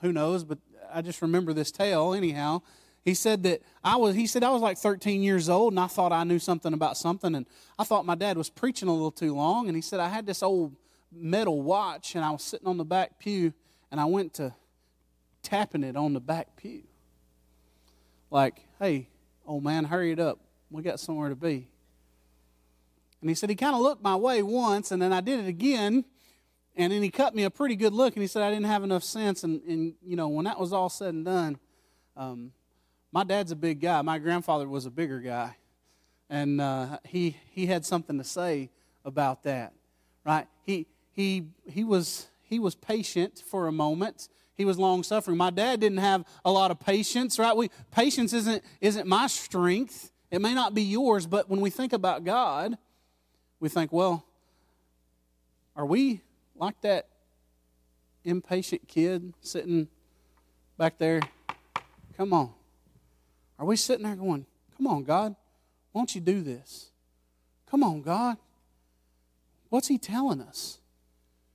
who 0.00 0.10
knows? 0.10 0.42
But 0.42 0.56
I 0.90 1.02
just 1.02 1.20
remember 1.20 1.52
this 1.52 1.70
tale 1.70 2.14
anyhow. 2.14 2.62
He 3.04 3.14
said 3.14 3.42
that 3.42 3.62
I 3.82 3.96
was. 3.96 4.14
He 4.14 4.26
said 4.26 4.44
I 4.44 4.50
was 4.50 4.62
like 4.62 4.78
13 4.78 5.22
years 5.22 5.48
old, 5.48 5.72
and 5.72 5.80
I 5.80 5.88
thought 5.88 6.12
I 6.12 6.24
knew 6.24 6.38
something 6.38 6.72
about 6.72 6.96
something, 6.96 7.34
and 7.34 7.46
I 7.78 7.84
thought 7.84 8.06
my 8.06 8.14
dad 8.14 8.36
was 8.36 8.48
preaching 8.48 8.88
a 8.88 8.92
little 8.92 9.10
too 9.10 9.34
long. 9.34 9.66
And 9.66 9.76
he 9.76 9.82
said 9.82 9.98
I 9.98 10.08
had 10.08 10.24
this 10.24 10.42
old 10.42 10.76
metal 11.10 11.62
watch, 11.62 12.14
and 12.14 12.24
I 12.24 12.30
was 12.30 12.42
sitting 12.42 12.68
on 12.68 12.76
the 12.76 12.84
back 12.84 13.18
pew, 13.18 13.52
and 13.90 14.00
I 14.00 14.04
went 14.04 14.34
to 14.34 14.54
tapping 15.42 15.82
it 15.82 15.96
on 15.96 16.12
the 16.12 16.20
back 16.20 16.56
pew. 16.56 16.84
Like, 18.30 18.62
hey, 18.78 19.08
old 19.46 19.64
man, 19.64 19.84
hurry 19.84 20.12
it 20.12 20.20
up. 20.20 20.38
We 20.70 20.82
got 20.82 21.00
somewhere 21.00 21.28
to 21.28 21.36
be. 21.36 21.68
And 23.20 23.28
he 23.28 23.34
said 23.34 23.50
he 23.50 23.56
kind 23.56 23.74
of 23.74 23.82
looked 23.82 24.02
my 24.02 24.16
way 24.16 24.42
once, 24.42 24.92
and 24.92 25.02
then 25.02 25.12
I 25.12 25.20
did 25.20 25.40
it 25.40 25.48
again, 25.48 26.04
and 26.76 26.92
then 26.92 27.02
he 27.02 27.10
cut 27.10 27.34
me 27.34 27.42
a 27.42 27.50
pretty 27.50 27.76
good 27.76 27.92
look, 27.92 28.14
and 28.14 28.22
he 28.22 28.28
said 28.28 28.42
I 28.42 28.50
didn't 28.50 28.66
have 28.66 28.84
enough 28.84 29.04
sense. 29.04 29.42
And, 29.42 29.60
and 29.62 29.94
you 30.04 30.14
know, 30.16 30.28
when 30.28 30.44
that 30.44 30.58
was 30.58 30.72
all 30.72 30.88
said 30.88 31.14
and 31.14 31.24
done, 31.24 31.58
um, 32.16 32.52
my 33.12 33.24
dad's 33.24 33.52
a 33.52 33.56
big 33.56 33.80
guy. 33.80 34.00
My 34.02 34.18
grandfather 34.18 34.66
was 34.66 34.86
a 34.86 34.90
bigger 34.90 35.20
guy. 35.20 35.54
And 36.30 36.62
uh, 36.62 36.98
he, 37.04 37.36
he 37.50 37.66
had 37.66 37.84
something 37.84 38.16
to 38.16 38.24
say 38.24 38.70
about 39.04 39.42
that, 39.42 39.74
right? 40.24 40.46
He, 40.62 40.86
he, 41.12 41.48
he, 41.66 41.84
was, 41.84 42.28
he 42.42 42.58
was 42.58 42.74
patient 42.74 43.42
for 43.46 43.66
a 43.66 43.72
moment. 43.72 44.28
He 44.54 44.64
was 44.64 44.78
long 44.78 45.02
suffering. 45.02 45.36
My 45.36 45.50
dad 45.50 45.80
didn't 45.80 45.98
have 45.98 46.24
a 46.42 46.50
lot 46.50 46.70
of 46.70 46.80
patience, 46.80 47.38
right? 47.38 47.54
We, 47.54 47.70
patience 47.90 48.32
isn't, 48.32 48.64
isn't 48.80 49.06
my 49.06 49.26
strength. 49.26 50.10
It 50.30 50.40
may 50.40 50.54
not 50.54 50.72
be 50.72 50.82
yours, 50.82 51.26
but 51.26 51.50
when 51.50 51.60
we 51.60 51.68
think 51.68 51.92
about 51.92 52.24
God, 52.24 52.78
we 53.60 53.68
think, 53.68 53.92
well, 53.92 54.24
are 55.76 55.84
we 55.84 56.22
like 56.56 56.80
that 56.80 57.08
impatient 58.24 58.88
kid 58.88 59.34
sitting 59.42 59.88
back 60.78 60.96
there? 60.96 61.20
Come 62.16 62.32
on. 62.32 62.52
Are 63.62 63.64
we 63.64 63.76
sitting 63.76 64.04
there 64.04 64.16
going, 64.16 64.44
come 64.76 64.88
on, 64.88 65.04
God, 65.04 65.36
won't 65.92 66.16
you 66.16 66.20
do 66.20 66.42
this? 66.42 66.90
Come 67.70 67.84
on, 67.84 68.02
God. 68.02 68.36
What's 69.68 69.86
he 69.86 69.98
telling 69.98 70.40
us? 70.40 70.80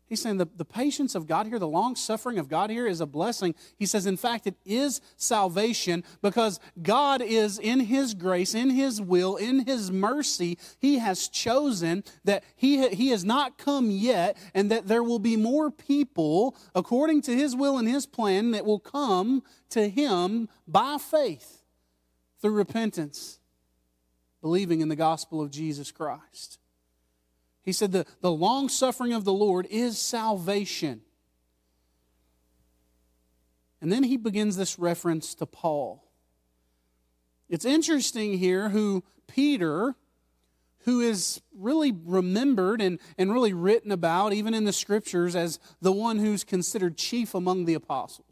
He's 0.05 0.21
saying 0.21 0.37
the, 0.37 0.47
the 0.55 0.63
patience 0.63 1.15
of 1.15 1.27
God 1.27 1.47
here, 1.47 1.59
the 1.59 1.67
long 1.67 1.97
suffering 1.97 2.39
of 2.39 2.47
God 2.47 2.69
here 2.69 2.87
is 2.87 3.01
a 3.01 3.05
blessing. 3.05 3.55
He 3.77 3.85
says, 3.85 4.05
in 4.05 4.15
fact, 4.15 4.47
it 4.47 4.55
is 4.65 5.01
salvation 5.17 6.05
because 6.21 6.61
God 6.81 7.21
is 7.21 7.59
in 7.59 7.81
His 7.81 8.13
grace, 8.13 8.55
in 8.55 8.69
His 8.69 9.01
will, 9.01 9.35
in 9.35 9.65
His 9.65 9.91
mercy. 9.91 10.57
He 10.79 10.99
has 10.99 11.27
chosen 11.27 12.05
that 12.23 12.45
He, 12.55 12.87
he 12.87 13.09
has 13.09 13.25
not 13.25 13.57
come 13.57 13.91
yet 13.91 14.37
and 14.53 14.71
that 14.71 14.87
there 14.87 15.03
will 15.03 15.19
be 15.19 15.35
more 15.35 15.69
people, 15.69 16.55
according 16.73 17.23
to 17.23 17.35
His 17.35 17.53
will 17.53 17.77
and 17.77 17.85
His 17.85 18.05
plan, 18.05 18.51
that 18.51 18.65
will 18.65 18.79
come 18.79 19.43
to 19.71 19.89
Him 19.89 20.47
by 20.65 20.97
faith 20.97 21.56
through 22.41 22.53
repentance, 22.53 23.39
believing 24.41 24.81
in 24.81 24.89
the 24.89 24.95
gospel 24.95 25.41
of 25.41 25.51
Jesus 25.51 25.91
Christ. 25.91 26.59
He 27.63 27.71
said 27.71 27.91
the, 27.91 28.05
the 28.21 28.31
long 28.31 28.69
suffering 28.69 29.13
of 29.13 29.25
the 29.25 29.33
Lord 29.33 29.67
is 29.69 29.97
salvation. 29.97 31.01
And 33.81 33.91
then 33.91 34.03
he 34.03 34.17
begins 34.17 34.55
this 34.55 34.79
reference 34.79 35.35
to 35.35 35.45
Paul. 35.45 36.03
It's 37.49 37.65
interesting 37.65 38.37
here 38.37 38.69
who 38.69 39.03
Peter, 39.27 39.95
who 40.79 41.01
is 41.01 41.41
really 41.55 41.91
remembered 41.91 42.81
and, 42.81 42.99
and 43.17 43.31
really 43.31 43.53
written 43.53 43.91
about, 43.91 44.33
even 44.33 44.53
in 44.53 44.63
the 44.63 44.73
scriptures, 44.73 45.35
as 45.35 45.59
the 45.81 45.91
one 45.91 46.17
who's 46.17 46.43
considered 46.43 46.97
chief 46.97 47.35
among 47.35 47.65
the 47.65 47.73
apostles. 47.73 48.26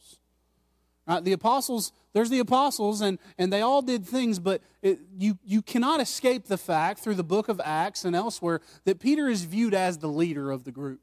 Right? 1.08 1.24
The 1.24 1.34
apostles, 1.34 1.92
there's 2.14 2.30
the 2.30 2.40
apostles, 2.40 3.02
and, 3.02 3.20
and 3.38 3.52
they 3.54 3.62
all 3.62 3.82
did 3.82 4.06
things, 4.06 4.40
but 4.40 4.62
it, 4.82 5.00
you, 5.18 5.38
you 5.44 5.62
cannot 5.62 6.02
escape 6.02 6.46
the 6.48 6.58
fact 6.58 7.00
through 7.00 7.16
the 7.16 7.24
book 7.24 7.48
of 7.48 7.62
Acts 7.64 8.06
and 8.06 8.16
elsewhere 8.16 8.62
that 8.86 9.00
Peter 9.00 9.28
is 9.28 9.44
viewed 9.44 9.74
as 9.74 10.00
the 10.00 10.08
leader 10.08 10.52
of 10.52 10.64
the 10.64 10.72
group. 10.72 11.02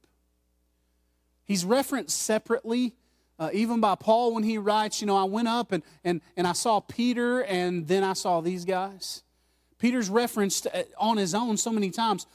He's 1.45 1.65
referenced 1.65 2.21
separately, 2.21 2.95
uh, 3.39 3.51
even 3.53 3.81
by 3.81 3.95
Paul 3.95 4.35
when 4.35 4.45
he 4.45 4.59
writes, 4.59 5.01
you 5.01 5.07
know, 5.07 5.17
I 5.17 5.25
went 5.25 5.49
up 5.49 5.73
and, 5.73 5.83
and, 6.05 6.21
and 6.37 6.47
I 6.47 6.53
saw 6.53 6.81
Peter, 6.81 7.43
and 7.45 7.87
then 7.87 8.03
I 8.03 8.15
saw 8.15 8.41
these 8.41 8.65
guys. 8.65 9.23
Peter's 9.79 10.09
referenced 10.09 10.67
uh, 10.73 10.83
on 10.97 11.17
his 11.17 11.35
own 11.35 11.57
so 11.57 11.71
many 11.71 11.91
times. 11.91 12.27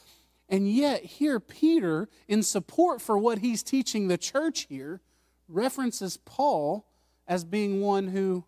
And 0.50 0.70
yet, 0.72 1.04
here, 1.04 1.40
Peter, 1.40 2.08
in 2.28 2.44
support 2.44 3.02
for 3.02 3.18
what 3.18 3.40
he's 3.40 3.64
teaching 3.64 4.08
the 4.08 4.18
church 4.18 4.68
here, 4.70 5.02
references 5.50 6.18
Paul 6.18 6.86
as 7.28 7.44
being 7.44 7.82
one 7.82 8.08
who 8.08 8.46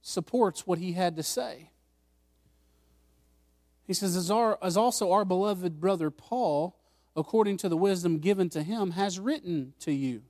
supports 0.00 0.66
what 0.66 0.78
he 0.78 0.92
had 0.92 1.16
to 1.16 1.22
say. 1.22 1.70
He 3.86 3.94
says, 3.94 4.16
as, 4.16 4.30
our, 4.30 4.58
as 4.62 4.76
also 4.76 5.12
our 5.12 5.24
beloved 5.24 5.80
brother 5.80 6.10
Paul, 6.10 6.76
according 7.16 7.58
to 7.58 7.68
the 7.68 7.76
wisdom 7.76 8.18
given 8.18 8.48
to 8.50 8.62
him, 8.62 8.92
has 8.92 9.18
written 9.18 9.74
to 9.80 9.92
you. 9.92 10.22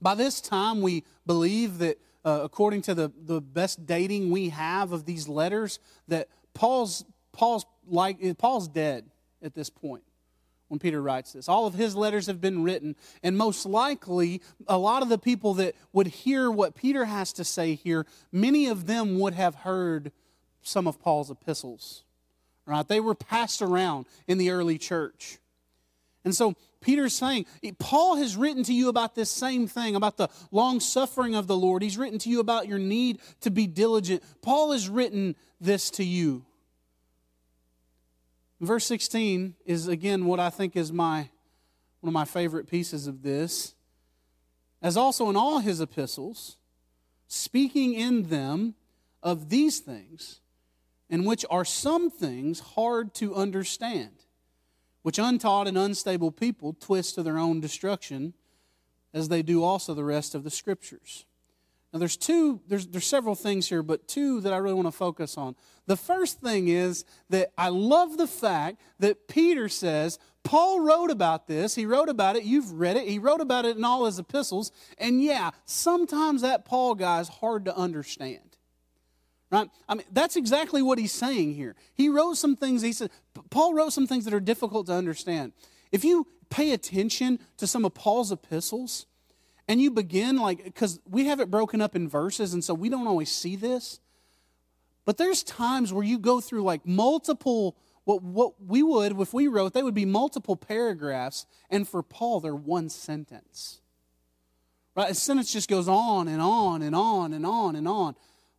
By 0.00 0.14
this 0.14 0.40
time, 0.40 0.82
we 0.82 1.04
believe 1.26 1.78
that, 1.78 1.98
uh, 2.24 2.40
according 2.42 2.82
to 2.82 2.94
the, 2.94 3.12
the 3.24 3.40
best 3.40 3.86
dating 3.86 4.30
we 4.30 4.50
have 4.50 4.92
of 4.92 5.04
these 5.04 5.28
letters, 5.28 5.78
that 6.08 6.28
Paul's, 6.54 7.04
Paul's, 7.32 7.64
like, 7.86 8.36
Paul's 8.38 8.68
dead 8.68 9.06
at 9.42 9.54
this 9.54 9.70
point 9.70 10.02
when 10.72 10.78
Peter 10.78 11.02
writes 11.02 11.34
this. 11.34 11.50
All 11.50 11.66
of 11.66 11.74
his 11.74 11.94
letters 11.94 12.28
have 12.28 12.40
been 12.40 12.62
written, 12.62 12.96
and 13.22 13.36
most 13.36 13.66
likely, 13.66 14.40
a 14.66 14.78
lot 14.78 15.02
of 15.02 15.10
the 15.10 15.18
people 15.18 15.52
that 15.54 15.76
would 15.92 16.06
hear 16.06 16.50
what 16.50 16.74
Peter 16.74 17.04
has 17.04 17.30
to 17.34 17.44
say 17.44 17.74
here, 17.74 18.06
many 18.32 18.68
of 18.68 18.86
them 18.86 19.18
would 19.18 19.34
have 19.34 19.54
heard 19.56 20.12
some 20.62 20.86
of 20.86 20.98
Paul's 20.98 21.30
epistles. 21.30 22.04
Right? 22.64 22.88
They 22.88 23.00
were 23.00 23.14
passed 23.14 23.60
around 23.60 24.06
in 24.26 24.38
the 24.38 24.48
early 24.48 24.78
church. 24.78 25.36
And 26.24 26.34
so 26.34 26.54
Peter's 26.80 27.12
saying, 27.12 27.44
Paul 27.78 28.16
has 28.16 28.34
written 28.34 28.62
to 28.64 28.72
you 28.72 28.88
about 28.88 29.14
this 29.14 29.30
same 29.30 29.66
thing, 29.66 29.94
about 29.94 30.16
the 30.16 30.30
long 30.52 30.80
suffering 30.80 31.34
of 31.34 31.48
the 31.48 31.56
Lord. 31.56 31.82
He's 31.82 31.98
written 31.98 32.18
to 32.20 32.30
you 32.30 32.40
about 32.40 32.66
your 32.66 32.78
need 32.78 33.20
to 33.42 33.50
be 33.50 33.66
diligent. 33.66 34.22
Paul 34.40 34.72
has 34.72 34.88
written 34.88 35.36
this 35.60 35.90
to 35.90 36.04
you. 36.04 36.46
Verse 38.62 38.84
16 38.84 39.56
is 39.66 39.88
again 39.88 40.24
what 40.24 40.38
I 40.38 40.48
think 40.48 40.76
is 40.76 40.92
my 40.92 41.28
one 42.00 42.08
of 42.08 42.12
my 42.12 42.24
favorite 42.24 42.68
pieces 42.68 43.08
of 43.08 43.22
this. 43.22 43.74
As 44.80 44.96
also 44.96 45.28
in 45.28 45.36
all 45.36 45.58
his 45.58 45.80
epistles, 45.80 46.58
speaking 47.26 47.94
in 47.94 48.28
them 48.28 48.74
of 49.20 49.48
these 49.48 49.80
things, 49.80 50.40
in 51.10 51.24
which 51.24 51.44
are 51.50 51.64
some 51.64 52.08
things 52.08 52.60
hard 52.60 53.14
to 53.14 53.34
understand, 53.34 54.12
which 55.02 55.18
untaught 55.18 55.66
and 55.66 55.76
unstable 55.76 56.30
people 56.30 56.72
twist 56.72 57.16
to 57.16 57.24
their 57.24 57.38
own 57.38 57.60
destruction, 57.60 58.32
as 59.12 59.28
they 59.28 59.42
do 59.42 59.64
also 59.64 59.92
the 59.92 60.04
rest 60.04 60.36
of 60.36 60.44
the 60.44 60.50
scriptures. 60.50 61.24
Now, 61.92 61.98
there's 61.98 62.16
two, 62.16 62.60
there's, 62.68 62.86
there's 62.86 63.06
several 63.06 63.34
things 63.34 63.68
here, 63.68 63.82
but 63.82 64.08
two 64.08 64.40
that 64.40 64.52
I 64.52 64.56
really 64.56 64.74
want 64.74 64.86
to 64.86 64.92
focus 64.92 65.36
on. 65.36 65.54
The 65.86 65.96
first 65.96 66.40
thing 66.40 66.68
is 66.68 67.04
that 67.28 67.52
I 67.58 67.68
love 67.68 68.16
the 68.16 68.26
fact 68.26 68.80
that 68.98 69.28
Peter 69.28 69.68
says, 69.68 70.18
Paul 70.42 70.80
wrote 70.80 71.10
about 71.10 71.46
this. 71.46 71.74
He 71.74 71.84
wrote 71.84 72.08
about 72.08 72.36
it. 72.36 72.44
You've 72.44 72.72
read 72.72 72.96
it. 72.96 73.06
He 73.06 73.18
wrote 73.18 73.42
about 73.42 73.66
it 73.66 73.76
in 73.76 73.84
all 73.84 74.06
his 74.06 74.18
epistles. 74.18 74.72
And 74.96 75.22
yeah, 75.22 75.50
sometimes 75.66 76.40
that 76.42 76.64
Paul 76.64 76.94
guy 76.94 77.20
is 77.20 77.28
hard 77.28 77.66
to 77.66 77.76
understand. 77.76 78.56
Right? 79.50 79.68
I 79.86 79.94
mean, 79.94 80.06
that's 80.10 80.36
exactly 80.36 80.80
what 80.80 80.98
he's 80.98 81.12
saying 81.12 81.54
here. 81.54 81.76
He 81.92 82.08
wrote 82.08 82.38
some 82.38 82.56
things, 82.56 82.80
he 82.80 82.94
said, 82.94 83.10
Paul 83.50 83.74
wrote 83.74 83.92
some 83.92 84.06
things 84.06 84.24
that 84.24 84.32
are 84.32 84.40
difficult 84.40 84.86
to 84.86 84.94
understand. 84.94 85.52
If 85.90 86.04
you 86.04 86.26
pay 86.48 86.72
attention 86.72 87.38
to 87.58 87.66
some 87.66 87.84
of 87.84 87.92
Paul's 87.92 88.32
epistles, 88.32 89.04
and 89.68 89.80
you 89.80 89.90
begin 89.90 90.36
like 90.36 90.64
because 90.64 91.00
we 91.08 91.26
have 91.26 91.40
it 91.40 91.50
broken 91.50 91.80
up 91.80 91.94
in 91.94 92.08
verses 92.08 92.52
and 92.54 92.62
so 92.62 92.74
we 92.74 92.88
don't 92.88 93.06
always 93.06 93.30
see 93.30 93.56
this. 93.56 94.00
But 95.04 95.18
there's 95.18 95.42
times 95.42 95.92
where 95.92 96.04
you 96.04 96.18
go 96.18 96.40
through 96.40 96.62
like 96.62 96.86
multiple 96.86 97.76
what, 98.04 98.22
what 98.22 98.54
we 98.64 98.82
would 98.82 99.18
if 99.20 99.32
we 99.32 99.48
wrote 99.48 99.72
they 99.72 99.82
would 99.82 99.94
be 99.94 100.04
multiple 100.04 100.56
paragraphs 100.56 101.46
and 101.70 101.86
for 101.86 102.02
paul 102.02 102.40
they're 102.40 102.54
one 102.54 102.88
sentence. 102.88 103.80
Right? 104.94 105.10
A 105.10 105.14
sentence 105.14 105.52
just 105.52 105.70
goes 105.70 105.88
on 105.88 106.28
and 106.28 106.42
on 106.42 106.82
and 106.82 106.94
on 106.94 107.32
and 107.32 107.46
on 107.46 107.76
and 107.76 107.88
on. 107.88 108.14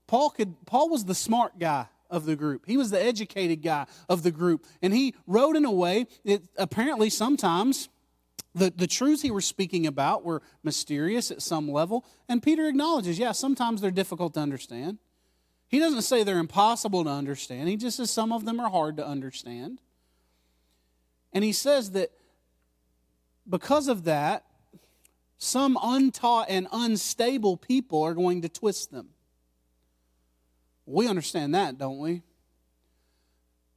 Paul 0.08 0.30
could 0.30 0.66
paul 0.66 0.90
was 0.90 1.06
the 1.06 1.16
smart 1.16 1.60
guy 1.60 1.88
of 2.10 2.26
the 2.26 2.36
group. 2.36 2.64
He 2.68 2.78
was 2.78 2.92
the 2.92 3.04
educated 3.04 3.64
guy 3.64 3.88
of 4.08 4.24
the 4.24 4.32
group. 4.32 4.66
And 4.82 4.94
he 4.94 5.16
wrote 5.26 5.56
in 5.56 5.66
a 5.66 5.72
way 5.72 6.06
that 6.26 6.44
apparently 6.58 7.10
sometimes 7.10 7.90
the, 8.56 8.72
the 8.76 8.88
truths 8.88 9.22
he 9.22 9.32
was 9.32 9.46
speaking 9.46 9.88
about 9.88 10.24
were 10.24 10.42
mysterious 10.64 11.32
at 11.32 11.42
some 11.42 11.70
level, 11.70 12.06
and 12.30 12.42
Peter 12.42 12.68
acknowledges, 12.68 13.18
yeah, 13.18 13.32
sometimes 13.32 13.82
they're 13.82 13.92
difficult 13.92 14.34
to 14.36 14.40
understand. 14.40 15.00
He 15.68 15.80
doesn't 15.80 16.04
say 16.04 16.24
they're 16.24 16.38
impossible 16.38 17.04
to 17.04 17.10
understand, 17.10 17.68
he 17.68 17.78
just 17.78 17.98
says 17.98 18.12
some 18.12 18.32
of 18.32 18.46
them 18.46 18.60
are 18.60 18.70
hard 18.70 18.98
to 18.98 19.08
understand. 19.08 19.82
And 21.34 21.44
he 21.44 21.52
says 21.52 21.92
that 21.92 22.12
because 23.50 23.88
of 23.88 24.04
that, 24.04 24.46
some 25.40 25.78
untaught 25.82 26.46
and 26.50 26.68
unstable 26.72 27.58
people 27.58 28.04
are 28.04 28.14
going 28.14 28.44
to 28.44 28.50
twist 28.50 28.92
them. 28.92 29.10
We 30.86 31.08
understand 31.08 31.56
that, 31.56 31.78
don't 31.78 31.98
we? 31.98 32.22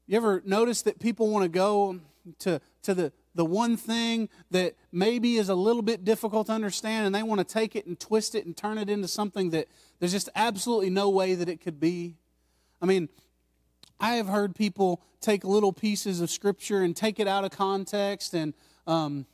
You 0.06 0.16
ever 0.16 0.42
notice 0.44 0.82
that 0.82 1.00
people 1.00 1.30
want 1.30 1.44
to 1.44 1.48
go 1.48 2.00
to, 2.40 2.60
to 2.82 2.94
the 2.94 3.12
the 3.36 3.44
one 3.44 3.76
thing 3.76 4.28
that 4.50 4.74
maybe 4.90 5.36
is 5.36 5.48
a 5.48 5.54
little 5.54 5.82
bit 5.82 6.04
difficult 6.04 6.48
to 6.48 6.52
understand, 6.52 7.06
and 7.06 7.14
they 7.14 7.22
want 7.22 7.38
to 7.38 7.44
take 7.44 7.76
it 7.76 7.86
and 7.86 8.00
twist 8.00 8.34
it 8.34 8.46
and 8.46 8.56
turn 8.56 8.78
it 8.78 8.88
into 8.88 9.06
something 9.06 9.50
that 9.50 9.68
there's 10.00 10.12
just 10.12 10.28
absolutely 10.34 10.90
no 10.90 11.10
way 11.10 11.34
that 11.34 11.48
it 11.48 11.60
could 11.60 11.78
be. 11.78 12.16
I 12.80 12.86
mean, 12.86 13.08
I 14.00 14.16
have 14.16 14.26
heard 14.26 14.54
people 14.54 15.02
take 15.20 15.44
little 15.44 15.72
pieces 15.72 16.20
of 16.20 16.30
scripture 16.30 16.82
and 16.82 16.96
take 16.96 17.20
it 17.20 17.28
out 17.28 17.44
of 17.44 17.50
context. 17.50 18.34
And, 18.34 18.54
um, 18.86 19.26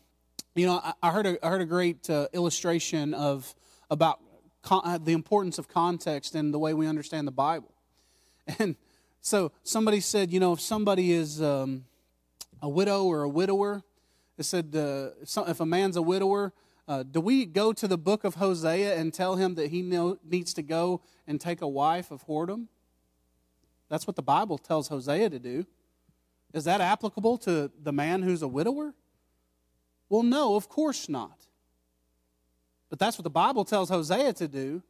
you 0.55 0.67
know, 0.67 0.81
I, 0.83 0.93
I, 1.03 1.11
heard, 1.11 1.27
a, 1.27 1.47
I 1.47 1.49
heard 1.49 1.63
a 1.63 1.67
great 1.67 2.09
uh, 2.09 2.29
illustration 2.33 3.15
of 3.15 3.55
about 3.91 4.21
uh, 4.71 4.99
the 4.99 5.13
importance 5.13 5.59
of 5.59 5.69
context 5.69 6.35
and 6.35 6.53
the 6.53 6.59
way 6.59 6.75
we 6.75 6.87
understand 6.87 7.27
the 7.27 7.33
Bible. 7.33 7.73
And 8.59 8.75
so 9.21 9.53
somebody 9.63 10.01
said, 10.01 10.33
you 10.33 10.41
know, 10.41 10.53
if 10.55 10.61
somebody 10.61 11.13
is 11.13 11.41
um, 11.41 11.85
a 12.61 12.69
widow 12.69 13.05
or 13.05 13.23
a 13.23 13.29
widower, 13.29 13.85
it 14.39 14.45
said, 14.45 14.75
uh, 14.75 15.11
if 15.49 15.61
a 15.61 15.67
man's 15.67 15.97
a 15.97 16.03
widower, 16.03 16.53
uh, 16.89 17.03
do 17.03 17.21
we 17.21 17.45
go 17.45 17.73
to 17.73 17.87
the 17.87 17.99
book 17.99 18.25
of 18.25 18.37
Hosea 18.37 18.97
and 18.97 19.15
tell 19.15 19.37
him 19.37 19.55
that 19.55 19.71
he 19.71 19.83
know, 19.83 20.19
needs 20.29 20.53
to 20.55 20.63
go 20.63 21.01
and 21.27 21.41
take 21.41 21.61
a 21.61 21.69
wife 21.69 22.11
of 22.11 22.27
whoredom? 22.27 22.67
That's 23.89 24.07
what 24.07 24.17
the 24.17 24.23
Bible 24.23 24.59
tells 24.59 24.89
Hosea 24.89 25.31
to 25.31 25.39
do. 25.39 25.67
Is 26.53 26.65
that 26.65 26.81
applicable 26.81 27.39
to 27.39 27.71
the 27.83 27.93
man 27.93 28.23
who's 28.23 28.43
a 28.43 28.49
widower? 28.49 28.95
Well, 30.09 30.23
no, 30.23 30.57
of 30.57 30.69
course 30.69 31.09
not. 31.09 31.47
But 32.91 32.99
that's 32.99 33.17
what 33.17 33.25
the 33.25 33.31
Bible 33.31 33.65
tells 33.65 33.89
Hosea 33.89 34.33
to 34.35 34.49
do. 34.49 34.83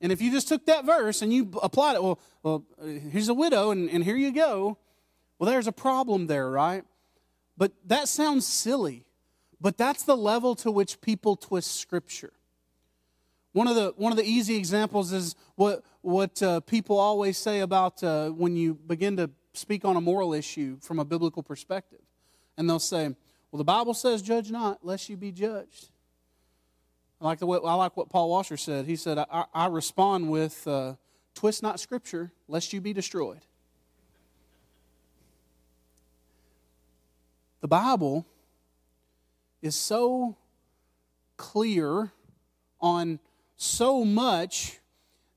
And 0.00 0.12
if 0.12 0.20
you 0.20 0.30
just 0.30 0.48
took 0.48 0.66
that 0.66 0.84
verse 0.84 1.22
and 1.22 1.32
you 1.32 1.50
applied 1.62 1.94
it, 1.94 2.02
well, 2.02 2.18
well 2.42 2.64
here's 2.82 3.28
a 3.28 3.34
widow, 3.34 3.70
and, 3.70 3.88
and 3.88 4.04
here 4.04 4.16
you 4.16 4.32
go. 4.32 4.76
Well, 5.38 5.50
there's 5.50 5.66
a 5.66 5.72
problem 5.72 6.26
there, 6.26 6.50
right? 6.50 6.84
But 7.56 7.72
that 7.86 8.08
sounds 8.08 8.46
silly. 8.46 9.04
But 9.60 9.78
that's 9.78 10.02
the 10.02 10.16
level 10.16 10.54
to 10.56 10.70
which 10.70 11.00
people 11.00 11.36
twist 11.36 11.80
Scripture. 11.80 12.32
One 13.52 13.68
of 13.68 13.76
the, 13.76 13.94
one 13.96 14.12
of 14.12 14.18
the 14.18 14.24
easy 14.24 14.56
examples 14.56 15.12
is 15.12 15.36
what, 15.54 15.84
what 16.00 16.42
uh, 16.42 16.60
people 16.60 16.98
always 16.98 17.38
say 17.38 17.60
about 17.60 18.02
uh, 18.02 18.30
when 18.30 18.56
you 18.56 18.74
begin 18.74 19.16
to 19.18 19.30
speak 19.52 19.84
on 19.84 19.96
a 19.96 20.00
moral 20.00 20.34
issue 20.34 20.78
from 20.80 20.98
a 20.98 21.04
biblical 21.04 21.42
perspective. 21.42 22.00
And 22.58 22.68
they'll 22.68 22.80
say, 22.80 23.14
well, 23.50 23.58
the 23.58 23.64
Bible 23.64 23.94
says, 23.94 24.22
judge 24.22 24.50
not, 24.50 24.84
lest 24.84 25.08
you 25.08 25.16
be 25.16 25.30
judged. 25.30 25.90
I 27.20 27.24
like, 27.26 27.38
the 27.38 27.46
way, 27.46 27.58
I 27.64 27.74
like 27.74 27.96
what 27.96 28.10
Paul 28.10 28.28
Washer 28.30 28.56
said. 28.56 28.86
He 28.86 28.96
said, 28.96 29.18
I, 29.18 29.44
I 29.54 29.66
respond 29.66 30.30
with, 30.30 30.66
uh, 30.66 30.94
twist 31.34 31.62
not 31.62 31.78
Scripture, 31.78 32.32
lest 32.48 32.72
you 32.72 32.80
be 32.80 32.92
destroyed. 32.92 33.40
The 37.64 37.68
Bible 37.68 38.26
is 39.62 39.74
so 39.74 40.36
clear 41.38 42.12
on 42.78 43.18
so 43.56 44.04
much 44.04 44.80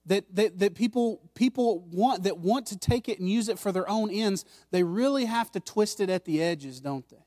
that, 0.07 0.25
that, 0.35 0.59
that 0.59 0.75
people, 0.75 1.21
people 1.35 1.87
want 1.89 2.23
that 2.23 2.37
want 2.37 2.65
to 2.65 2.77
take 2.77 3.07
it 3.07 3.21
and 3.21 3.29
use 3.29 3.47
it 3.47 3.57
for 3.57 3.71
their 3.71 3.89
own 3.89 4.11
ends, 4.11 4.43
they 4.71 4.83
really 4.83 5.23
have 5.23 5.49
to 5.53 5.61
twist 5.61 6.01
it 6.01 6.09
at 6.09 6.25
the 6.25 6.43
edges, 6.43 6.81
don't 6.81 7.07
they? 7.07 7.23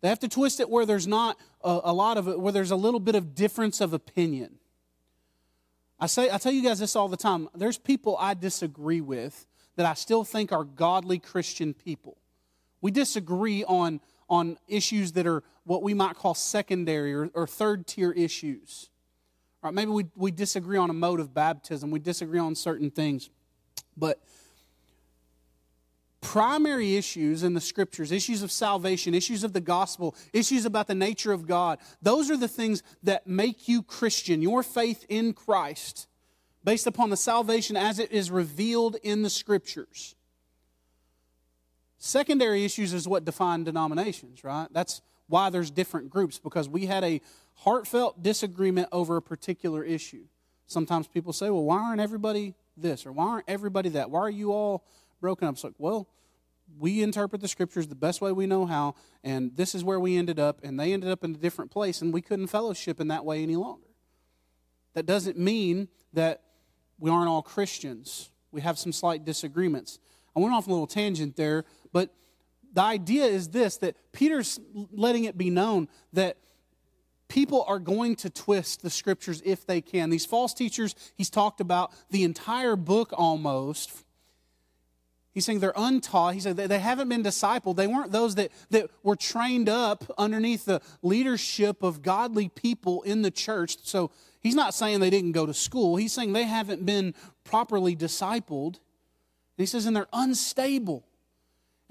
They 0.00 0.08
have 0.08 0.18
to 0.18 0.28
twist 0.28 0.58
it 0.58 0.68
where 0.68 0.84
there's 0.84 1.06
not 1.06 1.38
a, 1.62 1.82
a 1.84 1.92
lot 1.92 2.18
of 2.18 2.26
it, 2.26 2.40
where 2.40 2.52
there's 2.52 2.72
a 2.72 2.76
little 2.76 2.98
bit 2.98 3.14
of 3.14 3.36
difference 3.36 3.80
of 3.80 3.92
opinion. 3.92 4.56
I 6.00 6.06
say 6.06 6.32
I 6.32 6.38
tell 6.38 6.50
you 6.50 6.64
guys 6.64 6.80
this 6.80 6.96
all 6.96 7.06
the 7.06 7.16
time. 7.16 7.48
There's 7.54 7.78
people 7.78 8.16
I 8.18 8.34
disagree 8.34 9.00
with 9.00 9.46
that 9.76 9.86
I 9.86 9.94
still 9.94 10.24
think 10.24 10.50
are 10.50 10.64
godly 10.64 11.20
Christian 11.20 11.74
people. 11.74 12.16
We 12.84 12.90
disagree 12.90 13.64
on, 13.64 13.98
on 14.28 14.58
issues 14.68 15.12
that 15.12 15.26
are 15.26 15.42
what 15.64 15.82
we 15.82 15.94
might 15.94 16.16
call 16.16 16.34
secondary 16.34 17.14
or, 17.14 17.30
or 17.32 17.46
third 17.46 17.86
tier 17.86 18.12
issues. 18.12 18.90
Right, 19.62 19.72
maybe 19.72 19.90
we, 19.90 20.04
we 20.14 20.30
disagree 20.30 20.76
on 20.76 20.90
a 20.90 20.92
mode 20.92 21.18
of 21.18 21.32
baptism, 21.32 21.90
we 21.90 21.98
disagree 21.98 22.38
on 22.38 22.54
certain 22.54 22.90
things. 22.90 23.30
But 23.96 24.22
primary 26.20 26.96
issues 26.96 27.42
in 27.42 27.54
the 27.54 27.60
scriptures, 27.62 28.12
issues 28.12 28.42
of 28.42 28.52
salvation, 28.52 29.14
issues 29.14 29.44
of 29.44 29.54
the 29.54 29.62
gospel, 29.62 30.14
issues 30.34 30.66
about 30.66 30.86
the 30.86 30.94
nature 30.94 31.32
of 31.32 31.46
God, 31.46 31.78
those 32.02 32.30
are 32.30 32.36
the 32.36 32.48
things 32.48 32.82
that 33.02 33.26
make 33.26 33.66
you 33.66 33.82
Christian, 33.82 34.42
your 34.42 34.62
faith 34.62 35.06
in 35.08 35.32
Christ, 35.32 36.06
based 36.62 36.86
upon 36.86 37.08
the 37.08 37.16
salvation 37.16 37.78
as 37.78 37.98
it 37.98 38.12
is 38.12 38.30
revealed 38.30 38.96
in 39.02 39.22
the 39.22 39.30
scriptures. 39.30 40.16
Secondary 42.04 42.66
issues 42.66 42.92
is 42.92 43.08
what 43.08 43.24
define 43.24 43.64
denominations, 43.64 44.44
right? 44.44 44.68
That's 44.70 45.00
why 45.26 45.48
there's 45.48 45.70
different 45.70 46.10
groups, 46.10 46.38
because 46.38 46.68
we 46.68 46.84
had 46.84 47.02
a 47.02 47.22
heartfelt 47.54 48.22
disagreement 48.22 48.88
over 48.92 49.16
a 49.16 49.22
particular 49.22 49.82
issue. 49.82 50.26
Sometimes 50.66 51.08
people 51.08 51.32
say, 51.32 51.48
well, 51.48 51.64
why 51.64 51.78
aren't 51.78 52.02
everybody 52.02 52.56
this 52.76 53.06
or 53.06 53.12
why 53.12 53.24
aren't 53.24 53.48
everybody 53.48 53.88
that? 53.88 54.10
Why 54.10 54.20
are 54.20 54.28
you 54.28 54.52
all 54.52 54.84
broken 55.22 55.48
up? 55.48 55.54
It's 55.54 55.64
like, 55.64 55.72
well, 55.78 56.06
we 56.78 57.02
interpret 57.02 57.40
the 57.40 57.48
scriptures 57.48 57.88
the 57.88 57.94
best 57.94 58.20
way 58.20 58.32
we 58.32 58.46
know 58.46 58.66
how, 58.66 58.96
and 59.22 59.56
this 59.56 59.74
is 59.74 59.82
where 59.82 59.98
we 59.98 60.18
ended 60.18 60.38
up, 60.38 60.60
and 60.62 60.78
they 60.78 60.92
ended 60.92 61.08
up 61.08 61.24
in 61.24 61.30
a 61.34 61.38
different 61.38 61.70
place, 61.70 62.02
and 62.02 62.12
we 62.12 62.20
couldn't 62.20 62.48
fellowship 62.48 63.00
in 63.00 63.08
that 63.08 63.24
way 63.24 63.42
any 63.42 63.56
longer. 63.56 63.88
That 64.92 65.06
doesn't 65.06 65.38
mean 65.38 65.88
that 66.12 66.42
we 66.98 67.10
aren't 67.10 67.30
all 67.30 67.40
Christians. 67.40 68.28
We 68.52 68.60
have 68.60 68.78
some 68.78 68.92
slight 68.92 69.24
disagreements. 69.24 69.98
I 70.36 70.40
went 70.40 70.52
off 70.52 70.66
a 70.66 70.70
little 70.70 70.86
tangent 70.86 71.36
there, 71.36 71.64
but 71.94 72.10
the 72.74 72.82
idea 72.82 73.24
is 73.24 73.48
this 73.48 73.78
that 73.78 73.96
Peter's 74.12 74.60
letting 74.92 75.24
it 75.24 75.38
be 75.38 75.48
known 75.48 75.88
that 76.12 76.36
people 77.28 77.64
are 77.68 77.78
going 77.78 78.16
to 78.16 78.28
twist 78.28 78.82
the 78.82 78.90
scriptures 78.90 79.40
if 79.46 79.64
they 79.64 79.80
can. 79.80 80.10
These 80.10 80.26
false 80.26 80.52
teachers, 80.52 80.94
he's 81.14 81.30
talked 81.30 81.60
about 81.60 81.92
the 82.10 82.24
entire 82.24 82.76
book 82.76 83.12
almost. 83.16 83.92
He's 85.32 85.44
saying 85.44 85.60
they're 85.60 85.72
untaught. 85.76 86.34
He 86.34 86.40
said 86.40 86.56
they 86.56 86.78
haven't 86.80 87.08
been 87.08 87.22
discipled. 87.22 87.76
They 87.76 87.86
weren't 87.86 88.12
those 88.12 88.34
that, 88.34 88.50
that 88.70 88.90
were 89.04 89.16
trained 89.16 89.68
up 89.68 90.04
underneath 90.18 90.64
the 90.64 90.80
leadership 91.02 91.82
of 91.82 92.02
godly 92.02 92.48
people 92.48 93.02
in 93.02 93.22
the 93.22 93.30
church. 93.30 93.78
So 93.82 94.10
he's 94.40 94.54
not 94.56 94.74
saying 94.74 94.98
they 94.98 95.10
didn't 95.10 95.32
go 95.32 95.46
to 95.46 95.54
school. 95.54 95.96
He's 95.96 96.12
saying 96.12 96.32
they 96.32 96.44
haven't 96.44 96.84
been 96.84 97.14
properly 97.44 97.94
discipled. 97.94 98.74
And 98.74 99.62
he 99.62 99.66
says, 99.66 99.86
and 99.86 99.96
they're 99.96 100.08
unstable 100.12 101.04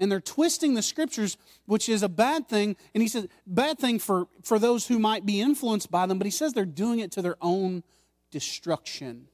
and 0.00 0.10
they're 0.10 0.20
twisting 0.20 0.74
the 0.74 0.82
scriptures, 0.82 1.36
which 1.66 1.88
is 1.88 2.02
a 2.02 2.08
bad 2.08 2.48
thing. 2.48 2.76
And 2.94 3.02
he 3.02 3.08
says, 3.08 3.28
bad 3.46 3.78
thing 3.78 3.98
for, 3.98 4.26
for 4.42 4.58
those 4.58 4.88
who 4.88 4.98
might 4.98 5.24
be 5.24 5.40
influenced 5.40 5.90
by 5.90 6.06
them, 6.06 6.18
but 6.18 6.26
he 6.26 6.30
says 6.30 6.52
they're 6.52 6.64
doing 6.64 6.98
it 6.98 7.12
to 7.12 7.22
their 7.22 7.36
own 7.40 7.82
destruction. 8.30 9.28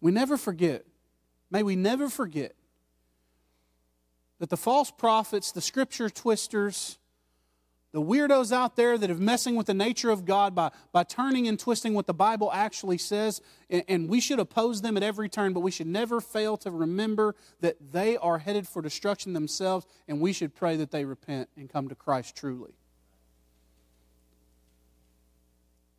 We 0.00 0.10
never 0.10 0.36
forget, 0.36 0.84
may 1.50 1.62
we 1.62 1.76
never 1.76 2.08
forget, 2.08 2.54
that 4.38 4.50
the 4.50 4.56
false 4.56 4.90
prophets, 4.90 5.52
the 5.52 5.60
scripture 5.60 6.08
twisters, 6.08 6.97
the 7.92 8.02
weirdos 8.02 8.52
out 8.52 8.76
there 8.76 8.98
that 8.98 9.10
are 9.10 9.14
messing 9.14 9.56
with 9.56 9.66
the 9.66 9.74
nature 9.74 10.10
of 10.10 10.26
God 10.26 10.54
by, 10.54 10.70
by 10.92 11.04
turning 11.04 11.48
and 11.48 11.58
twisting 11.58 11.94
what 11.94 12.06
the 12.06 12.14
Bible 12.14 12.52
actually 12.52 12.98
says, 12.98 13.40
and, 13.70 13.82
and, 13.88 14.08
we 14.08 14.20
should 14.20 14.38
oppose 14.38 14.82
them 14.82 14.96
at 14.96 15.02
every 15.02 15.28
turn, 15.28 15.54
but 15.54 15.60
we 15.60 15.70
should 15.70 15.86
never 15.86 16.20
fail 16.20 16.58
to 16.58 16.70
remember 16.70 17.34
that 17.60 17.76
they 17.92 18.18
are 18.18 18.38
headed 18.38 18.68
for 18.68 18.82
destruction 18.82 19.32
themselves, 19.32 19.86
and 20.06 20.20
we 20.20 20.34
should 20.34 20.54
pray 20.54 20.76
that 20.76 20.90
they 20.90 21.04
repent 21.04 21.48
and 21.56 21.70
come 21.70 21.88
to 21.88 21.94
Christ 21.94 22.36
truly. 22.36 22.74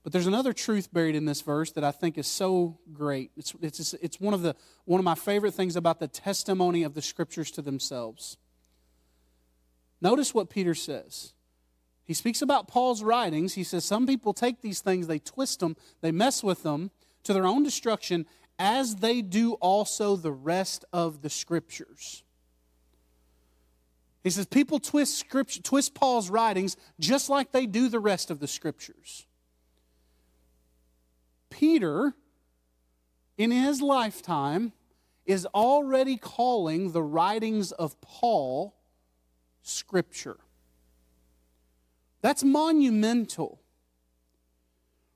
But 0.04 0.14
there's 0.14 0.28
another 0.28 0.54
truth 0.54 0.94
buried 0.94 1.16
in 1.16 1.26
this 1.26 1.42
verse 1.42 1.72
that 1.74 1.84
I 1.84 1.92
think 1.92 2.18
is 2.18 2.28
so 2.28 2.78
great. 2.94 3.32
It's, 3.36 3.54
it's, 3.62 3.94
it's 3.96 4.20
one, 4.20 4.34
of 4.34 4.42
the, 4.42 4.56
one 4.86 5.00
of 5.00 5.06
my 5.06 5.16
favorite 5.16 5.54
things 5.54 5.76
about 5.76 6.00
the 6.00 6.08
testimony 6.08 6.84
of 6.84 6.94
the 6.94 7.02
scriptures 7.02 7.52
to 7.52 7.62
themselves. 7.62 8.38
Notice 10.02 10.34
what 10.34 10.50
Peter 10.50 10.74
says. 10.74 11.34
He 12.10 12.16
speaks 12.16 12.42
about 12.42 12.68
Paul's 12.68 13.04
writings. 13.04 13.54
He 13.54 13.64
says 13.64 13.86
some 13.86 14.08
people 14.08 14.34
take 14.34 14.62
these 14.62 14.82
things, 14.82 15.06
they 15.06 15.20
twist 15.20 15.60
them, 15.60 15.78
they 16.02 16.12
mess 16.12 16.44
with 16.44 16.64
them 16.64 16.90
to 17.22 17.34
their 17.34 17.46
own 17.46 17.62
destruction, 17.62 18.26
as 18.58 18.96
they 18.96 19.22
do 19.22 19.54
also 19.62 20.16
the 20.16 20.32
rest 20.32 20.86
of 20.92 21.22
the 21.22 21.30
scriptures. 21.30 22.24
He 24.24 24.32
says 24.32 24.48
people 24.48 24.80
twist 24.80 25.20
scripture, 25.20 25.62
twist 25.62 25.94
Paul's 25.94 26.32
writings 26.32 26.78
just 27.00 27.30
like 27.30 27.52
they 27.52 27.68
do 27.68 27.90
the 27.90 28.00
rest 28.00 28.32
of 28.32 28.40
the 28.40 28.48
scriptures. 28.48 29.28
Peter, 31.52 32.16
in 33.38 33.52
his 33.52 33.84
lifetime, 33.84 34.74
is 35.28 35.46
already 35.46 36.18
calling 36.18 36.92
the 36.92 37.04
writings 37.04 37.72
of 37.72 38.02
Paul 38.02 38.74
scripture. 39.62 40.40
That's 42.22 42.44
monumental. 42.44 43.60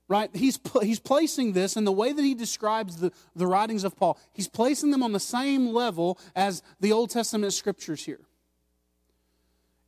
Right? 0.06 0.30
He's, 0.34 0.60
he's 0.82 1.00
placing 1.00 1.54
this 1.54 1.76
in 1.76 1.84
the 1.84 1.92
way 1.92 2.12
that 2.12 2.22
he 2.22 2.34
describes 2.34 2.96
the, 2.96 3.10
the 3.34 3.46
writings 3.46 3.84
of 3.84 3.96
Paul, 3.96 4.18
he's 4.32 4.48
placing 4.48 4.90
them 4.90 5.02
on 5.02 5.12
the 5.12 5.20
same 5.20 5.72
level 5.72 6.18
as 6.36 6.62
the 6.80 6.92
Old 6.92 7.10
Testament 7.10 7.52
scriptures 7.52 8.04
here. 8.04 8.20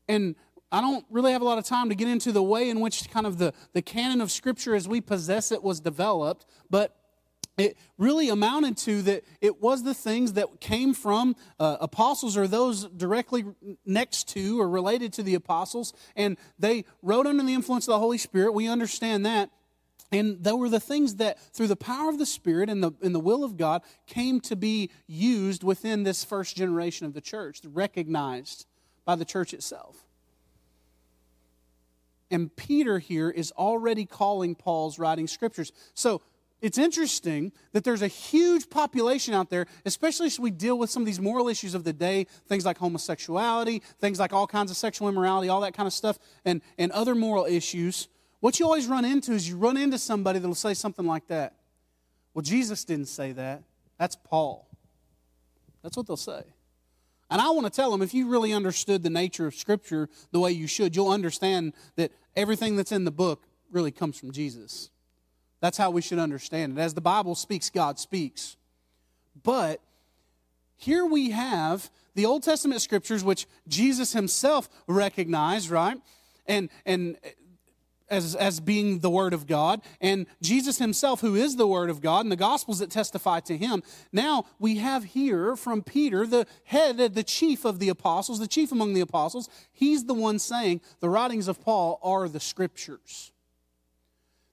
And 0.09 0.37
I 0.73 0.81
don't 0.81 1.05
really 1.11 1.33
have 1.33 1.43
a 1.43 1.45
lot 1.45 1.59
of 1.59 1.65
time 1.65 1.89
to 1.91 1.95
get 1.95 2.09
into 2.09 2.33
the 2.33 2.43
way 2.43 2.69
in 2.71 2.81
which 2.81 3.09
kind 3.11 3.27
of 3.27 3.39
the, 3.39 3.53
the 3.73 3.83
canon 3.83 4.21
of 4.21 4.31
Scripture 4.31 4.75
as 4.75 4.89
we 4.89 5.01
possess 5.01 5.53
it 5.53 5.63
was 5.63 5.81
developed, 5.81 6.45
but 6.71 6.97
it 7.57 7.77
really 7.99 8.29
amounted 8.29 8.77
to 8.77 9.03
that 9.03 9.25
it 9.41 9.63
was 9.63 9.83
the 9.83 9.95
things 9.95 10.35
that 10.35 10.61
came 10.61 10.93
from 10.95 11.35
uh, 11.59 11.77
apostles 11.81 12.37
or 12.37 12.47
those 12.47 12.85
directly 12.85 13.45
next 13.85 14.29
to 14.29 14.61
or 14.61 14.69
related 14.69 15.13
to 15.15 15.23
the 15.23 15.35
apostles 15.35 15.93
and 16.15 16.37
they 16.59 16.85
wrote 17.03 17.27
under 17.27 17.43
the 17.43 17.55
influence 17.55 17.89
of 17.89 17.93
the 17.93 17.99
holy 17.99 18.19
spirit 18.19 18.53
we 18.53 18.69
understand 18.69 19.25
that 19.25 19.51
And 20.13 20.43
they 20.43 20.53
were 20.53 20.69
the 20.69 20.81
things 20.81 21.17
that, 21.17 21.39
through 21.53 21.67
the 21.67 21.77
power 21.77 22.09
of 22.09 22.19
the 22.19 22.27
Spirit 22.27 22.71
and 22.71 22.83
the, 22.83 22.93
and 23.03 23.13
the 23.15 23.21
will 23.21 23.43
of 23.43 23.57
God, 23.57 23.83
came 24.07 24.41
to 24.43 24.55
be 24.55 24.91
used 25.09 25.65
within 25.65 26.05
this 26.05 26.25
first 26.25 26.57
generation 26.57 27.07
of 27.07 27.13
the 27.13 27.21
church, 27.21 27.61
recognized 27.65 28.67
by 29.05 29.17
the 29.17 29.25
church 29.25 29.53
itself. 29.53 30.05
And 32.31 32.55
Peter 32.55 32.99
here 32.99 33.31
is 33.31 33.53
already 33.53 34.05
calling 34.05 34.55
Paul's 34.55 34.99
writing 34.99 35.27
scriptures. 35.27 35.73
So 35.95 36.23
it's 36.63 36.79
interesting 36.79 37.53
that 37.73 37.85
there's 37.85 38.03
a 38.03 38.09
huge 38.09 38.71
population 38.71 39.35
out 39.35 39.51
there, 39.51 39.67
especially 39.85 40.27
as 40.27 40.41
we 40.41 40.51
deal 40.51 40.79
with 40.79 40.89
some 40.89 41.03
of 41.03 41.07
these 41.07 41.21
moral 41.21 41.49
issues 41.49 41.75
of 41.75 41.85
the 41.85 41.93
day, 41.93 42.27
things 42.49 42.65
like 42.65 42.79
homosexuality, 42.79 43.83
things 44.01 44.19
like 44.19 44.33
all 44.33 44.47
kinds 44.47 44.71
of 44.71 44.77
sexual 44.77 45.09
immorality, 45.09 45.49
all 45.49 45.61
that 45.61 45.75
kind 45.75 45.87
of 45.87 45.93
stuff, 45.93 46.19
and, 46.45 46.63
and 46.79 46.91
other 46.93 47.15
moral 47.15 47.45
issues. 47.45 48.09
What 48.41 48.59
you 48.59 48.67
always 48.67 48.87
run 48.87 49.05
into 49.05 49.33
is 49.33 49.49
you 49.49 49.57
run 49.57 49.77
into 49.77 49.99
somebody 49.99 50.39
that'll 50.39 50.55
say 50.55 50.73
something 50.73 51.07
like 51.07 51.27
that. 51.29 51.55
Well, 52.33 52.43
Jesus 52.43 52.85
didn't 52.85 53.09
say 53.09 53.33
that. 53.33 53.63
That's 53.99 54.17
Paul. 54.17 54.69
That's 55.83 55.97
what 55.97 56.07
they'll 56.07 56.17
say. 56.17 56.43
And 57.31 57.41
I 57.41 57.51
want 57.51 57.67
to 57.67 57.73
tell 57.73 57.91
them 57.91 58.03
if 58.03 58.15
you 58.15 58.29
really 58.29 58.53
understood 58.53 59.03
the 59.03 59.11
nature 59.11 59.47
of 59.47 59.55
Scripture 59.55 60.09
the 60.31 60.41
way 60.41 60.53
you 60.53 60.67
should, 60.67 60.95
you'll 60.95 61.11
understand 61.11 61.75
that 61.97 62.13
everything 62.35 62.77
that's 62.77 62.93
in 62.93 63.05
the 63.05 63.11
book 63.11 63.47
really 63.71 63.91
comes 63.91 64.19
from 64.19 64.33
Jesus. 64.33 64.91
That's 65.61 65.79
how 65.79 65.91
we 65.91 66.03
should 66.03 66.19
understand 66.19 66.79
it. 66.79 66.81
As 66.81 66.95
the 66.95 67.01
Bible 67.01 67.35
speaks, 67.35 67.71
God 67.71 67.99
speaks. 67.99 68.57
But 69.43 69.81
here 70.77 71.05
we 71.07 71.31
have 71.31 71.91
the 72.15 72.27
Old 72.27 72.43
Testament 72.43 72.81
scriptures, 72.83 73.25
which 73.25 73.47
Jesus 73.69 74.13
himself 74.13 74.69
recognized, 74.87 75.71
right? 75.71 75.99
And, 76.47 76.71
and 76.85 77.17
as, 78.09 78.35
as 78.35 78.61
being 78.61 79.01
the 79.01 79.11
Word 79.11 79.33
of 79.33 79.47
God, 79.47 79.81
and 80.01 80.27
Jesus 80.41 80.79
Himself, 80.79 81.21
who 81.21 81.35
is 81.35 81.57
the 81.57 81.67
Word 81.67 81.91
of 81.91 82.01
God, 82.01 82.25
and 82.25 82.33
the 82.33 82.37
Gospels 82.37 82.79
that 82.79 82.91
testify 82.91 83.41
to 83.41 83.57
Him. 83.57 83.83
Now 84.13 84.45
we 84.59 84.77
have 84.77 85.05
here 85.05 85.57
from 85.57 85.83
Peter, 85.83 86.27
the 86.27 86.47
head, 86.65 86.99
the 86.99 87.25
chief 87.25 87.65
of 87.65 87.79
the 87.79 87.89
apostles, 87.89 88.39
the 88.39 88.47
chief 88.47 88.73
among 88.73 88.95
the 88.95 89.01
apostles. 89.01 89.49
He's 89.73 90.05
the 90.05 90.15
one 90.15 90.39
saying 90.39 90.81
the 91.01 91.09
writings 91.09 91.49
of 91.49 91.61
Paul 91.61 91.99
are 92.03 92.29
the 92.29 92.41
Scriptures. 92.41 93.33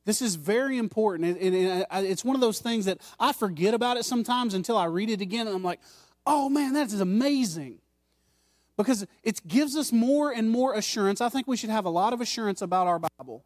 This 0.06 0.22
is 0.22 0.36
very 0.36 0.78
important, 0.78 1.38
and 1.40 1.86
it's 2.06 2.26
one 2.26 2.36
of 2.36 2.42
those 2.42 2.60
things 2.60 2.86
that 2.86 3.00
I 3.20 3.32
forget 3.32 3.74
about 3.74 3.96
it 3.98 4.04
sometimes 4.04 4.54
until 4.54 4.78
I 4.78 4.86
read 4.86 5.10
it 5.10 5.22
again, 5.22 5.48
and 5.48 5.56
I'm 5.56 5.64
like, 5.64 5.80
oh 6.26 6.50
man, 6.50 6.74
that 6.74 6.88
is 6.88 7.00
amazing 7.00 7.80
because 8.76 9.06
it 9.24 9.48
gives 9.48 9.78
us 9.78 9.92
more 9.94 10.32
and 10.32 10.50
more 10.50 10.74
assurance. 10.74 11.22
I 11.22 11.30
think 11.30 11.48
we 11.48 11.56
should 11.56 11.70
have 11.70 11.86
a 11.86 11.90
lot 11.90 12.12
of 12.12 12.20
assurance 12.20 12.62
about 12.62 12.88
our 12.88 13.00
Bible. 13.00 13.46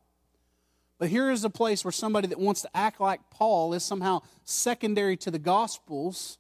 But 0.98 1.10
here 1.10 1.30
is 1.30 1.44
a 1.44 1.50
place 1.50 1.86
where 1.86 1.92
somebody 1.92 2.28
that 2.28 2.40
wants 2.40 2.64
to 2.64 2.70
act 2.74 3.00
like 3.00 3.20
Paul 3.30 3.74
is 3.74 3.84
somehow 3.84 4.22
secondary 4.44 5.16
to 5.18 5.30
the 5.30 5.38
Gospels. 5.38 6.40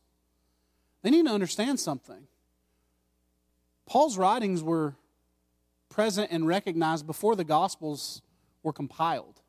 They 1.03 1.11
need 1.11 1.27
to 1.27 1.31
understand 1.31 1.79
something. 1.79 2.27
Paul's 3.85 4.17
writings 4.17 4.63
were 4.63 4.95
present 5.89 6.31
and 6.31 6.47
recognized 6.47 7.05
before 7.05 7.35
the 7.35 7.43
Gospels 7.43 8.23
were 8.63 8.73
compiled. 8.73 9.41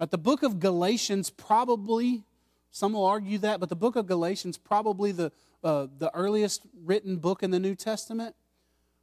But 0.00 0.10
the 0.10 0.18
book 0.18 0.42
of 0.42 0.58
Galatians 0.58 1.28
probably, 1.28 2.24
some 2.70 2.94
will 2.94 3.04
argue 3.04 3.36
that, 3.38 3.60
but 3.60 3.68
the 3.68 3.76
book 3.76 3.96
of 3.96 4.06
Galatians 4.06 4.56
probably 4.56 5.12
the 5.12 5.30
uh, 5.62 5.88
the 5.98 6.10
earliest 6.14 6.62
written 6.84 7.18
book 7.18 7.42
in 7.42 7.50
the 7.50 7.58
New 7.58 7.74
Testament, 7.74 8.34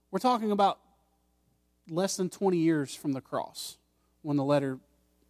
we're 0.09 0.17
talking 0.17 0.51
about 0.51 0.79
less 1.87 2.17
than 2.17 2.29
20 2.31 2.57
years 2.57 2.95
from 2.95 3.13
the 3.13 3.21
cross 3.21 3.77
when 4.23 4.37
the 4.37 4.43
letter 4.43 4.79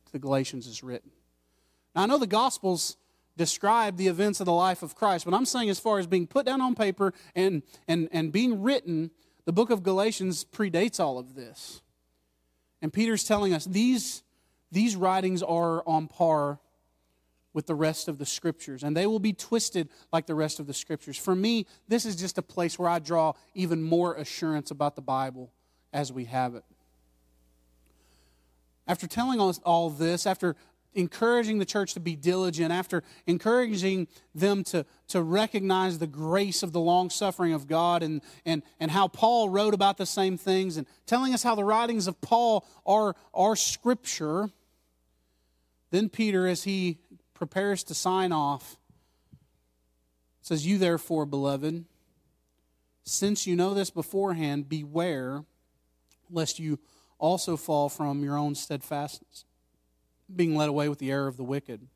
to 0.05 0.11
the 0.13 0.19
Galatians 0.19 0.67
is 0.67 0.83
written. 0.83 1.11
Now, 1.93 2.03
I 2.03 2.05
know 2.05 2.17
the 2.17 2.27
Gospels 2.27 2.95
describe 3.35 3.97
the 3.97 4.07
events 4.07 4.39
of 4.39 4.45
the 4.45 4.53
life 4.53 4.81
of 4.81 4.95
Christ, 4.95 5.25
but 5.25 5.33
I'm 5.33 5.45
saying 5.45 5.69
as 5.69 5.79
far 5.79 5.99
as 5.99 6.07
being 6.07 6.27
put 6.27 6.45
down 6.45 6.61
on 6.61 6.75
paper 6.75 7.13
and, 7.35 7.61
and, 7.89 8.07
and 8.13 8.31
being 8.31 8.61
written, 8.63 9.11
the 9.43 9.51
book 9.51 9.69
of 9.69 9.83
Galatians 9.83 10.45
predates 10.45 10.97
all 10.97 11.19
of 11.19 11.35
this. 11.35 11.81
And 12.81 12.93
Peter's 12.93 13.25
telling 13.25 13.53
us 13.53 13.65
these, 13.65 14.23
these 14.71 14.95
writings 14.95 15.43
are 15.43 15.83
on 15.87 16.07
par 16.07 16.59
with 17.53 17.65
the 17.65 17.75
rest 17.75 18.07
of 18.07 18.19
the 18.19 18.25
scriptures, 18.25 18.83
and 18.83 18.95
they 18.95 19.07
will 19.07 19.19
be 19.19 19.33
twisted 19.33 19.89
like 20.13 20.27
the 20.27 20.35
rest 20.35 20.59
of 20.59 20.67
the 20.67 20.73
scriptures. 20.73 21.17
For 21.17 21.35
me, 21.35 21.65
this 21.87 22.05
is 22.05 22.15
just 22.15 22.37
a 22.37 22.43
place 22.43 22.77
where 22.77 22.89
I 22.89 22.99
draw 22.99 23.33
even 23.55 23.81
more 23.81 24.13
assurance 24.13 24.69
about 24.69 24.95
the 24.95 25.01
Bible 25.01 25.51
as 25.91 26.11
we 26.11 26.25
have 26.25 26.53
it. 26.53 26.63
After 28.87 29.07
telling 29.07 29.41
us 29.41 29.59
all 29.65 29.89
this, 29.89 30.27
after 30.27 30.55
encouraging 30.93 31.59
the 31.59 31.65
church 31.65 31.93
to 31.93 31.99
be 31.99 32.15
diligent, 32.15 32.71
after 32.71 33.03
encouraging 33.25 34.07
them 34.33 34.63
to, 34.63 34.85
to 35.07 35.21
recognize 35.21 35.99
the 35.99 36.07
grace 36.07 36.63
of 36.63 36.73
the 36.73 36.79
long 36.79 37.09
suffering 37.09 37.53
of 37.53 37.67
God 37.67 38.03
and, 38.03 38.21
and, 38.45 38.63
and 38.79 38.91
how 38.91 39.07
Paul 39.07 39.49
wrote 39.49 39.73
about 39.73 39.97
the 39.97 40.05
same 40.05 40.37
things, 40.37 40.77
and 40.77 40.87
telling 41.05 41.33
us 41.33 41.43
how 41.43 41.55
the 41.55 41.63
writings 41.63 42.07
of 42.07 42.19
Paul 42.21 42.65
are, 42.85 43.15
are 43.33 43.55
scripture, 43.55 44.49
then 45.91 46.09
Peter, 46.09 46.47
as 46.47 46.63
he 46.63 46.99
prepares 47.33 47.83
to 47.85 47.93
sign 47.93 48.31
off, 48.31 48.77
says, 50.41 50.65
You 50.65 50.77
therefore, 50.77 51.25
beloved, 51.25 51.85
since 53.03 53.47
you 53.47 53.55
know 53.55 53.73
this 53.73 53.89
beforehand, 53.89 54.67
beware 54.67 55.45
lest 56.29 56.59
you 56.59 56.79
also 57.19 57.57
fall 57.57 57.89
from 57.89 58.23
your 58.23 58.37
own 58.37 58.55
steadfastness, 58.55 59.45
being 60.33 60.55
led 60.55 60.69
away 60.69 60.89
with 60.89 60.99
the 60.99 61.11
error 61.11 61.27
of 61.27 61.37
the 61.37 61.43
wicked. 61.43 61.87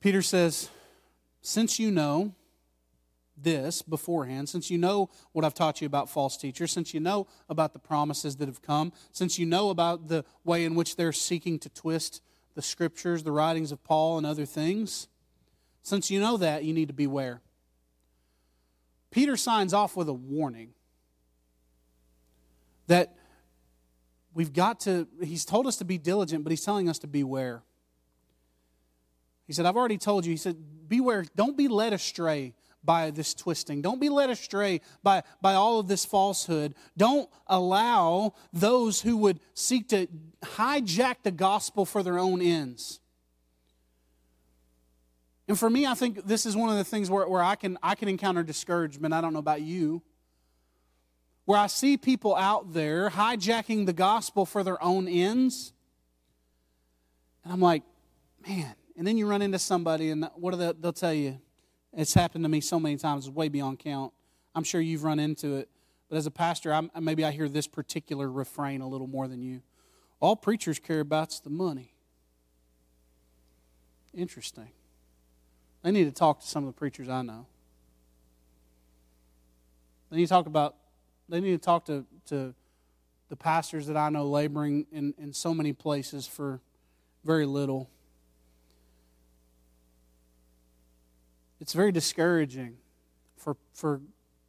Peter 0.00 0.22
says, 0.22 0.68
Since 1.40 1.78
you 1.78 1.90
know 1.90 2.34
this 3.42 3.82
beforehand, 3.82 4.48
since 4.48 4.70
you 4.70 4.78
know 4.78 5.10
what 5.32 5.44
I've 5.44 5.54
taught 5.54 5.80
you 5.80 5.86
about 5.86 6.10
false 6.10 6.36
teachers, 6.36 6.72
since 6.72 6.92
you 6.92 7.00
know 7.00 7.26
about 7.48 7.72
the 7.72 7.78
promises 7.78 8.36
that 8.36 8.48
have 8.48 8.62
come, 8.62 8.92
since 9.12 9.38
you 9.38 9.46
know 9.46 9.70
about 9.70 10.08
the 10.08 10.24
way 10.44 10.64
in 10.64 10.74
which 10.74 10.96
they're 10.96 11.12
seeking 11.12 11.58
to 11.60 11.68
twist 11.68 12.22
the 12.54 12.62
scriptures, 12.62 13.22
the 13.22 13.32
writings 13.32 13.72
of 13.72 13.82
Paul, 13.84 14.18
and 14.18 14.26
other 14.26 14.44
things. 14.44 15.08
Since 15.82 16.10
you 16.10 16.20
know 16.20 16.36
that, 16.36 16.64
you 16.64 16.72
need 16.72 16.88
to 16.88 16.94
beware. 16.94 17.40
Peter 19.10 19.36
signs 19.36 19.72
off 19.72 19.96
with 19.96 20.08
a 20.08 20.12
warning 20.12 20.74
that 22.88 23.14
we've 24.34 24.52
got 24.52 24.80
to, 24.80 25.06
he's 25.22 25.44
told 25.44 25.66
us 25.66 25.76
to 25.76 25.84
be 25.84 25.98
diligent, 25.98 26.44
but 26.44 26.50
he's 26.50 26.64
telling 26.64 26.88
us 26.88 26.98
to 26.98 27.06
beware. 27.06 27.62
He 29.46 29.52
said, 29.52 29.64
I've 29.64 29.76
already 29.76 29.98
told 29.98 30.26
you, 30.26 30.30
he 30.30 30.36
said, 30.36 30.88
beware, 30.88 31.24
don't 31.34 31.56
be 31.56 31.68
led 31.68 31.92
astray 31.92 32.54
by 32.88 33.10
this 33.10 33.34
twisting. 33.34 33.82
Don't 33.82 34.00
be 34.00 34.08
led 34.08 34.30
astray 34.30 34.80
by, 35.02 35.22
by 35.42 35.52
all 35.52 35.78
of 35.78 35.88
this 35.88 36.06
falsehood. 36.06 36.74
Don't 36.96 37.28
allow 37.46 38.32
those 38.50 39.02
who 39.02 39.18
would 39.18 39.40
seek 39.52 39.90
to 39.90 40.06
hijack 40.42 41.16
the 41.22 41.30
gospel 41.30 41.84
for 41.84 42.02
their 42.02 42.18
own 42.18 42.40
ends. 42.40 43.00
And 45.46 45.58
for 45.58 45.68
me, 45.68 45.84
I 45.84 45.92
think 45.92 46.26
this 46.26 46.46
is 46.46 46.56
one 46.56 46.70
of 46.70 46.78
the 46.78 46.84
things 46.84 47.10
where, 47.10 47.28
where 47.28 47.42
I, 47.42 47.56
can, 47.56 47.76
I 47.82 47.94
can 47.94 48.08
encounter 48.08 48.42
discouragement. 48.42 49.12
I 49.12 49.20
don't 49.20 49.34
know 49.34 49.38
about 49.38 49.60
you. 49.60 50.00
Where 51.44 51.58
I 51.58 51.66
see 51.66 51.98
people 51.98 52.34
out 52.34 52.72
there 52.72 53.10
hijacking 53.10 53.84
the 53.84 53.92
gospel 53.92 54.46
for 54.46 54.62
their 54.62 54.82
own 54.82 55.08
ends. 55.08 55.74
And 57.44 57.52
I'm 57.52 57.60
like, 57.60 57.82
man. 58.46 58.74
And 58.96 59.06
then 59.06 59.18
you 59.18 59.26
run 59.26 59.42
into 59.42 59.58
somebody, 59.58 60.08
and 60.08 60.26
what 60.36 60.52
do 60.52 60.56
they, 60.56 60.72
they'll 60.80 60.94
tell 60.94 61.12
you? 61.12 61.38
It's 61.96 62.14
happened 62.14 62.44
to 62.44 62.48
me 62.48 62.60
so 62.60 62.78
many 62.78 62.96
times, 62.96 63.26
it's 63.26 63.34
way 63.34 63.48
beyond 63.48 63.78
count. 63.78 64.12
I'm 64.54 64.64
sure 64.64 64.80
you've 64.80 65.04
run 65.04 65.18
into 65.18 65.56
it. 65.56 65.68
But 66.08 66.16
as 66.16 66.26
a 66.26 66.30
pastor, 66.30 66.72
I'm, 66.72 66.90
maybe 67.00 67.24
I 67.24 67.30
hear 67.30 67.48
this 67.48 67.66
particular 67.66 68.30
refrain 68.30 68.80
a 68.80 68.88
little 68.88 69.06
more 69.06 69.28
than 69.28 69.42
you. 69.42 69.62
All 70.20 70.36
preachers 70.36 70.78
care 70.78 71.00
about's 71.00 71.40
the 71.40 71.50
money. 71.50 71.92
Interesting. 74.14 74.70
They 75.82 75.90
need 75.90 76.04
to 76.04 76.12
talk 76.12 76.40
to 76.40 76.46
some 76.46 76.64
of 76.64 76.74
the 76.74 76.78
preachers 76.78 77.08
I 77.08 77.22
know. 77.22 77.46
They 80.10 80.16
need 80.16 80.26
to 80.26 80.30
talk 80.30 80.46
about, 80.46 80.76
they 81.28 81.40
need 81.40 81.52
to 81.52 81.58
talk 81.58 81.84
to, 81.86 82.04
to 82.26 82.54
the 83.28 83.36
pastors 83.36 83.86
that 83.86 83.96
I 83.96 84.08
know 84.08 84.24
laboring 84.24 84.86
in, 84.90 85.14
in 85.18 85.32
so 85.32 85.52
many 85.52 85.72
places 85.72 86.26
for 86.26 86.60
very 87.24 87.46
little. 87.46 87.90
It's 91.60 91.72
very 91.72 91.92
discouraging 91.92 92.76
for, 93.36 93.56
for, 93.74 94.00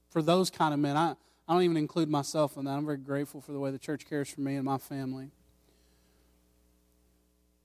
for 0.10 0.22
those 0.22 0.50
kind 0.50 0.74
of 0.74 0.80
men. 0.80 0.96
I, 0.96 1.16
I 1.48 1.54
don't 1.54 1.64
even 1.64 1.78
include 1.78 2.10
myself 2.10 2.58
in 2.58 2.66
that. 2.66 2.72
I'm 2.72 2.86
very 2.86 2.98
grateful 2.98 3.42
for 3.42 3.52
the 3.52 3.60
way 3.60 3.72
the 3.72 3.80
church 3.80 4.06
cares 4.08 4.30
for 4.30 4.42
me 4.42 4.56
and 4.56 4.66
my 4.66 4.78
family. 4.78 5.32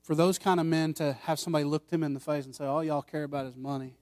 For 0.02 0.14
those 0.14 0.38
kind 0.38 0.60
of 0.60 0.66
men 0.66 0.94
to 0.94 1.14
have 1.22 1.38
somebody 1.38 1.64
look 1.64 1.88
them 1.88 2.02
in 2.02 2.14
the 2.14 2.20
face 2.20 2.44
and 2.44 2.54
say, 2.54 2.64
all 2.64 2.84
y'all 2.84 3.02
care 3.02 3.24
about 3.24 3.46
is 3.46 3.56
money. 3.56 3.94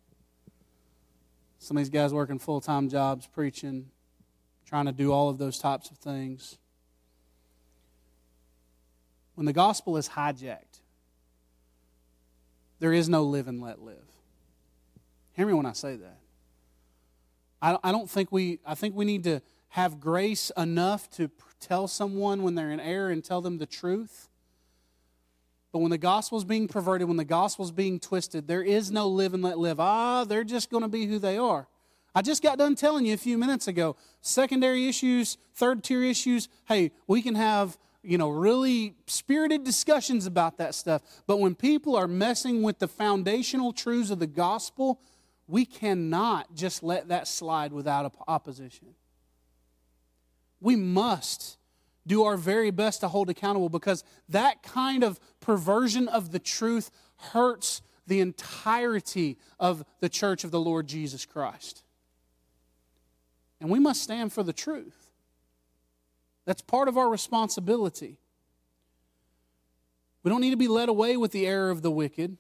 Some 1.59 1.77
of 1.77 1.81
these 1.81 1.91
guys 1.91 2.13
working 2.13 2.41
full 2.41 2.61
time 2.61 2.89
jobs, 2.89 3.29
preaching, 3.29 3.91
trying 4.67 4.87
to 4.87 4.93
do 4.93 5.13
all 5.13 5.29
of 5.29 5.39
those 5.39 5.59
types 5.59 5.91
of 5.91 5.99
things. 5.99 6.59
when 9.35 9.47
the 9.47 9.53
gospel 9.53 9.97
is 9.97 10.11
hijacked, 10.11 10.81
there 12.79 12.93
is 12.93 13.09
no 13.09 13.23
live 13.23 13.49
and 13.49 13.61
let 13.61 13.81
live. 13.81 14.12
Hear 15.35 15.47
me 15.47 15.55
when 15.55 15.67
I 15.67 15.73
say 15.73 15.97
that. 15.97 16.19
I 17.63 17.93
don't 17.93 18.11
think 18.11 18.33
we, 18.33 18.59
I 18.67 18.75
think 18.75 18.97
we 18.97 19.05
need 19.05 19.23
to 19.25 19.41
have 19.69 20.01
grace 20.01 20.51
enough 20.57 21.09
to 21.11 21.31
tell 21.61 21.87
someone 21.87 22.43
when 22.43 22.57
they're 22.57 22.73
in 22.73 22.81
error 22.81 23.09
and 23.09 23.25
tell 23.25 23.41
them 23.41 23.59
the 23.59 23.67
truth. 23.67 24.29
But 25.73 25.79
when 25.79 25.91
the 25.91 25.99
gospel 25.99 26.37
is 26.39 26.45
being 26.45 26.67
perverted, 26.67 27.07
when 27.07 27.17
the 27.17 27.25
gospel 27.25 27.65
is 27.65 27.71
being 27.71 28.01
twisted, 28.01 28.49
there 28.49 28.63
is 28.63 28.91
no 28.91 29.07
live 29.07 29.33
and 29.33 29.43
let 29.45 29.59
live. 29.59 29.79
Ah, 29.79 30.25
they're 30.25 30.45
just 30.45 30.71
going 30.71 30.83
to 30.83 30.89
be 30.89 31.07
who 31.07 31.21
they 31.21 31.39
are. 31.39 31.69
I 32.15 32.21
just 32.21 32.43
got 32.43 32.59
done 32.59 32.75
telling 32.75 33.07
you 33.07 33.15
a 33.15 33.19
few 33.19 33.39
minutes 33.39 33.69
ago 33.69 33.97
secondary 34.21 34.89
issues, 34.89 35.39
third 35.55 35.83
tier 35.83 36.03
issues. 36.03 36.49
Hey, 36.67 36.91
we 37.07 37.23
can 37.23 37.37
have 37.37 37.79
you 38.03 38.19
know, 38.19 38.29
really 38.29 38.97
spirited 39.07 39.63
discussions 39.65 40.27
about 40.27 40.59
that 40.59 40.75
stuff. 40.75 41.03
But 41.27 41.39
when 41.39 41.55
people 41.55 41.97
are 41.97 42.09
messing 42.09 42.63
with 42.63 42.81
the 42.81 42.89
foundational 42.89 43.73
truths 43.73 44.11
of 44.11 44.19
the 44.19 44.27
gospel, 44.27 45.01
we 45.47 45.65
cannot 45.65 46.55
just 46.55 46.83
let 46.83 47.09
that 47.09 47.29
slide 47.29 47.73
without 47.73 48.15
opposition. 48.27 48.95
We 50.61 50.77
must 50.77 51.59
do 52.07 52.25
our 52.25 52.37
very 52.37 52.71
best 52.71 53.01
to 53.01 53.09
hold 53.09 53.31
accountable 53.31 53.69
because 53.69 54.05
that 54.29 54.63
kind 54.63 55.05
of 55.05 55.21
perversion 55.41 56.09
of 56.09 56.33
the 56.33 56.39
truth 56.39 56.91
hurts 57.17 57.83
the 58.07 58.21
entirety 58.21 59.39
of 59.61 59.85
the 60.01 60.09
church 60.09 60.45
of 60.45 60.51
the 60.51 60.61
Lord 60.61 60.87
Jesus 60.87 61.25
Christ. 61.25 61.83
And 63.61 63.71
we 63.71 63.79
must 63.79 64.03
stand 64.03 64.33
for 64.33 64.43
the 64.43 64.53
truth. 64.53 65.13
That's 66.45 66.63
part 66.63 66.89
of 66.89 66.99
our 66.99 67.09
responsibility. 67.09 68.19
We 70.25 70.31
don't 70.31 70.41
need 70.41 70.51
to 70.51 70.57
be 70.57 70.69
led 70.69 70.89
away 70.89 71.17
with 71.17 71.31
the 71.31 71.47
error 71.47 71.71
of 71.71 71.83
the 71.83 71.91
wicked. 71.91 72.37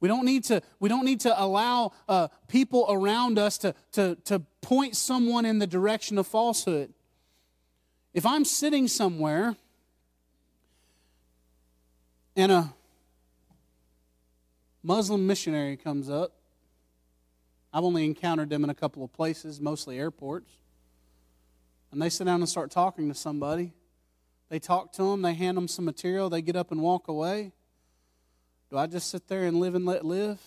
We 0.00 0.08
don't 0.08 0.24
need 0.24 0.44
to, 0.44 0.62
we 0.78 0.88
don't 0.88 1.04
need 1.04 1.20
to 1.20 1.42
allow 1.42 1.92
uh, 2.08 2.28
people 2.48 2.86
around 2.88 3.38
us 3.38 3.58
to, 3.58 3.74
to, 3.92 4.16
to 4.26 4.40
point 4.60 4.96
someone 4.96 5.44
in 5.44 5.58
the 5.58 5.66
direction 5.66 6.18
of 6.18 6.26
falsehood. 6.26 6.92
If 8.12 8.26
I'm 8.26 8.44
sitting 8.44 8.88
somewhere 8.88 9.56
and 12.34 12.52
a 12.52 12.74
Muslim 14.82 15.26
missionary 15.26 15.76
comes 15.76 16.10
up, 16.10 16.32
I've 17.72 17.84
only 17.84 18.04
encountered 18.04 18.50
them 18.50 18.64
in 18.64 18.70
a 18.70 18.74
couple 18.74 19.02
of 19.02 19.12
places, 19.12 19.60
mostly 19.60 19.98
airports 19.98 20.50
and 21.96 22.02
they 22.02 22.10
sit 22.10 22.24
down 22.24 22.40
and 22.40 22.48
start 22.48 22.70
talking 22.70 23.08
to 23.08 23.14
somebody. 23.14 23.72
They 24.50 24.58
talk 24.58 24.92
to 24.92 25.02
them, 25.10 25.22
they 25.22 25.32
hand 25.32 25.56
them 25.56 25.66
some 25.66 25.84
material, 25.86 26.28
they 26.28 26.42
get 26.42 26.54
up 26.54 26.70
and 26.70 26.82
walk 26.82 27.08
away. 27.08 27.52
Do 28.70 28.78
I 28.78 28.86
just 28.86 29.10
sit 29.10 29.28
there 29.28 29.44
and 29.44 29.58
live 29.58 29.74
and 29.74 29.86
let 29.86 30.04
live? 30.04 30.40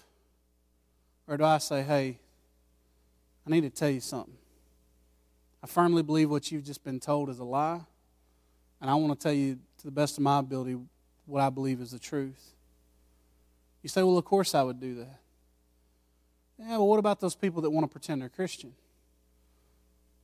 Or 1.27 1.38
do 1.38 1.43
I 1.43 1.60
say, 1.60 1.84
hey, 1.84 2.19
I 3.45 3.49
need 3.49 3.62
to 3.62 3.69
tell 3.69 3.89
you 3.89 4.01
something? 4.01 4.36
I 5.63 5.67
firmly 5.67 6.03
believe 6.03 6.29
what 6.29 6.51
you've 6.51 6.63
just 6.63 6.84
been 6.84 6.99
told 6.99 7.29
is 7.29 7.39
a 7.39 7.43
lie, 7.43 7.82
and 8.82 8.89
I 8.89 8.95
want 8.95 9.19
to 9.19 9.23
tell 9.23 9.34
you 9.34 9.60
to 9.79 9.86
the 9.86 9.91
best 9.91 10.17
of 10.17 10.23
my 10.23 10.39
ability 10.39 10.77
what 11.25 11.41
I 11.41 11.49
believe 11.49 11.82
is 11.82 11.91
the 11.91 11.99
truth. 11.99 12.55
You 13.84 13.89
say, 13.89 14.03
well, 14.03 14.17
of 14.17 14.25
course 14.25 14.55
I 14.55 14.63
would 14.63 14.79
do 14.79 14.95
that. 14.95 15.19
Yeah, 16.58 16.71
well, 16.71 16.88
what 16.88 16.99
about 16.99 17.19
those 17.19 17.36
people 17.36 17.62
that 17.62 17.69
want 17.69 17.86
to 17.86 17.91
pretend 17.91 18.21
they're 18.21 18.29
Christian? 18.29 18.73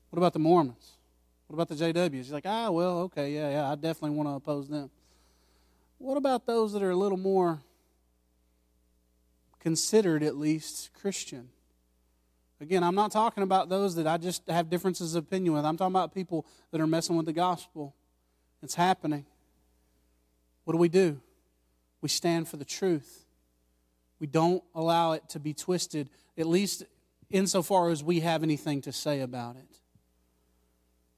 What 0.09 0.17
about 0.17 0.33
the 0.33 0.39
Mormons? 0.39 0.93
What 1.47 1.55
about 1.55 1.69
the 1.69 1.75
JWs? 1.75 2.13
He's 2.13 2.31
like, 2.31 2.45
ah, 2.45 2.69
well, 2.71 2.99
okay, 2.99 3.33
yeah, 3.33 3.51
yeah, 3.51 3.71
I 3.71 3.75
definitely 3.75 4.17
want 4.17 4.29
to 4.29 4.33
oppose 4.33 4.67
them. 4.67 4.89
What 5.97 6.17
about 6.17 6.45
those 6.45 6.73
that 6.73 6.81
are 6.81 6.91
a 6.91 6.95
little 6.95 7.17
more 7.17 7.59
considered, 9.65 10.21
at 10.21 10.37
least, 10.37 10.91
Christian? 10.93 11.49
Again, 12.61 12.83
I'm 12.83 12.93
not 12.93 13.11
talking 13.11 13.41
about 13.41 13.67
those 13.67 13.95
that 13.95 14.05
I 14.05 14.17
just 14.17 14.47
have 14.47 14.69
differences 14.69 15.15
of 15.15 15.23
opinion 15.23 15.55
with. 15.55 15.65
I'm 15.65 15.75
talking 15.75 15.91
about 15.91 16.13
people 16.13 16.45
that 16.69 16.79
are 16.79 16.85
messing 16.85 17.15
with 17.15 17.25
the 17.25 17.33
gospel. 17.33 17.95
It's 18.61 18.75
happening. 18.75 19.25
What 20.65 20.73
do 20.73 20.77
we 20.77 20.87
do? 20.87 21.19
We 22.01 22.09
stand 22.09 22.47
for 22.47 22.57
the 22.57 22.63
truth. 22.63 23.25
We 24.19 24.27
don't 24.27 24.63
allow 24.75 25.13
it 25.13 25.27
to 25.29 25.39
be 25.39 25.55
twisted, 25.55 26.11
at 26.37 26.45
least 26.45 26.83
insofar 27.31 27.89
as 27.89 28.03
we 28.03 28.19
have 28.19 28.43
anything 28.43 28.81
to 28.83 28.91
say 28.91 29.21
about 29.21 29.55
it. 29.55 29.79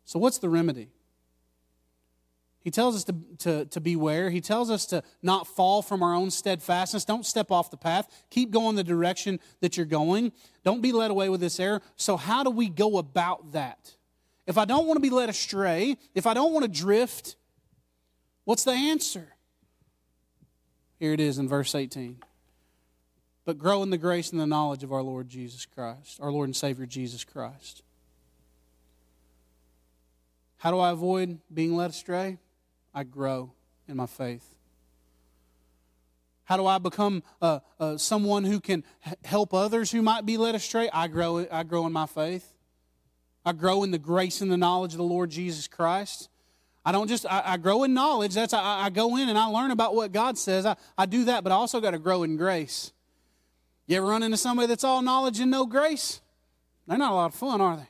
So, 0.05 0.19
what's 0.19 0.37
the 0.37 0.47
remedy? 0.47 0.87
He 2.63 2.71
tells 2.71 2.95
us 2.95 3.03
to, 3.05 3.15
to, 3.39 3.65
to 3.65 3.79
beware. 3.79 4.29
He 4.29 4.41
tells 4.41 4.69
us 4.69 4.85
to 4.87 5.01
not 5.21 5.47
fall 5.47 5.81
from 5.81 6.03
our 6.03 6.13
own 6.13 6.31
steadfastness. 6.31 7.05
Don't 7.05 7.25
step 7.25 7.49
off 7.49 7.71
the 7.71 7.77
path. 7.77 8.09
Keep 8.29 8.51
going 8.51 8.75
the 8.75 8.83
direction 8.83 9.39
that 9.61 9.77
you're 9.77 9.85
going. 9.85 10.33
Don't 10.65 10.81
be 10.81 10.91
led 10.91 11.09
away 11.09 11.29
with 11.29 11.39
this 11.39 11.59
error. 11.59 11.81
So, 11.95 12.17
how 12.17 12.43
do 12.43 12.49
we 12.49 12.67
go 12.67 12.97
about 12.97 13.53
that? 13.53 13.95
If 14.45 14.57
I 14.57 14.65
don't 14.65 14.85
want 14.85 14.97
to 14.97 15.01
be 15.01 15.09
led 15.09 15.29
astray, 15.29 15.97
if 16.13 16.25
I 16.25 16.33
don't 16.33 16.53
want 16.53 16.63
to 16.63 16.71
drift, 16.71 17.35
what's 18.43 18.63
the 18.63 18.71
answer? 18.71 19.27
Here 20.99 21.13
it 21.13 21.19
is 21.19 21.37
in 21.37 21.47
verse 21.47 21.75
18. 21.75 22.17
But 23.45 23.57
grow 23.57 23.83
in 23.83 23.91
the 23.91 23.97
grace 23.97 24.31
and 24.31 24.41
the 24.41 24.47
knowledge 24.47 24.83
of 24.83 24.91
our 24.91 25.03
Lord 25.03 25.29
Jesus 25.29 25.65
Christ, 25.65 26.19
our 26.21 26.31
Lord 26.31 26.49
and 26.49 26.55
Savior 26.55 26.85
Jesus 26.85 27.23
Christ. 27.23 27.83
How 30.57 30.71
do 30.71 30.79
I 30.79 30.89
avoid 30.89 31.39
being 31.53 31.75
led 31.75 31.91
astray? 31.91 32.39
I 32.97 33.03
grow 33.03 33.51
in 33.87 33.95
my 33.95 34.07
faith. 34.07 34.55
How 36.45 36.57
do 36.57 36.65
I 36.65 36.79
become 36.79 37.21
uh, 37.39 37.59
uh, 37.79 37.97
someone 37.97 38.43
who 38.43 38.59
can 38.59 38.83
help 39.23 39.53
others 39.53 39.91
who 39.91 40.01
might 40.01 40.25
be 40.25 40.35
led 40.35 40.55
astray? 40.55 40.89
I 40.91 41.07
grow, 41.07 41.45
I 41.51 41.61
grow 41.61 41.85
in 41.85 41.93
my 41.93 42.07
faith. 42.07 42.55
I 43.45 43.51
grow 43.51 43.83
in 43.83 43.91
the 43.91 43.99
grace 43.99 44.41
and 44.41 44.51
the 44.51 44.57
knowledge 44.57 44.93
of 44.93 44.97
the 44.97 45.03
Lord 45.03 45.29
Jesus 45.29 45.67
Christ. 45.67 46.29
I 46.83 46.91
don't 46.91 47.07
just, 47.07 47.27
I, 47.27 47.43
I 47.45 47.57
grow 47.57 47.83
in 47.83 47.93
knowledge. 47.93 48.33
That's, 48.33 48.55
I, 48.55 48.85
I, 48.85 48.89
go 48.89 49.15
in 49.15 49.29
and 49.29 49.37
I 49.37 49.45
learn 49.45 49.69
about 49.69 49.93
what 49.93 50.11
God 50.11 50.35
says. 50.35 50.65
I, 50.65 50.75
I 50.97 51.05
do 51.05 51.25
that, 51.25 51.43
but 51.43 51.51
I 51.51 51.55
also 51.55 51.79
got 51.79 51.91
to 51.91 51.99
grow 51.99 52.23
in 52.23 52.35
grace. 52.35 52.93
You 53.85 53.97
ever 53.97 54.07
run 54.07 54.23
into 54.23 54.37
somebody 54.37 54.65
that's 54.65 54.83
all 54.83 55.03
knowledge 55.03 55.39
and 55.39 55.51
no 55.51 55.67
grace? 55.67 56.19
They're 56.87 56.97
not 56.97 57.11
a 57.11 57.15
lot 57.15 57.27
of 57.27 57.35
fun, 57.35 57.61
are 57.61 57.77
they? 57.77 57.89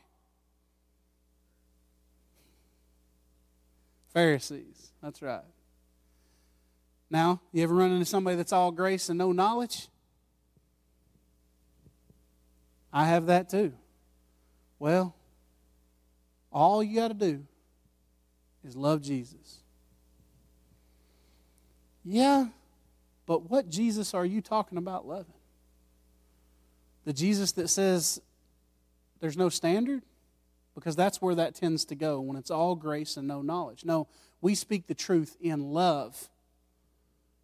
Pharisees. 4.13 4.87
That's 5.01 5.21
right. 5.21 5.41
Now, 7.10 7.41
you 7.53 7.63
ever 7.63 7.73
run 7.73 7.91
into 7.91 8.05
somebody 8.05 8.36
that's 8.36 8.51
all 8.51 8.71
grace 8.71 9.10
and 9.10 9.17
no 9.17 9.31
knowledge? 9.31 9.88
I 12.91 13.05
have 13.05 13.27
that 13.27 13.49
too. 13.49 13.73
Well, 14.79 15.15
all 16.51 16.83
you 16.83 16.95
got 16.95 17.10
to 17.10 17.13
do 17.13 17.45
is 18.65 18.75
love 18.75 19.01
Jesus. 19.01 19.60
Yeah, 22.03 22.47
but 23.25 23.49
what 23.49 23.69
Jesus 23.69 24.13
are 24.13 24.25
you 24.25 24.41
talking 24.41 24.77
about 24.77 25.07
loving? 25.07 25.33
The 27.05 27.13
Jesus 27.13 27.53
that 27.53 27.69
says 27.69 28.21
there's 29.19 29.38
no 29.38 29.49
standard? 29.49 30.03
because 30.77 30.95
that's 30.95 31.19
where 31.19 31.33
that 31.33 31.55
tends 31.55 31.86
to 31.86 31.95
go 31.95 32.21
when 32.21 32.38
it's 32.38 32.51
all 32.51 32.75
grace 32.75 33.17
and 33.17 33.27
no 33.27 33.41
knowledge. 33.41 33.83
No, 33.83 34.07
we 34.41 34.56
speak 34.56 34.88
the 34.88 34.95
truth 34.95 35.36
in 35.41 35.71
love. 35.71 36.30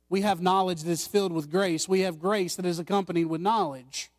We 0.10 0.22
have 0.22 0.42
knowledge 0.42 0.84
that 0.84 0.92
is 0.92 1.08
filled 1.08 1.32
with 1.32 1.50
grace, 1.50 1.88
we 1.90 2.02
have 2.02 2.20
grace 2.20 2.56
that 2.56 2.66
is 2.66 2.80
accompanied 2.80 3.26
with 3.26 3.42
knowledge. 3.42 4.12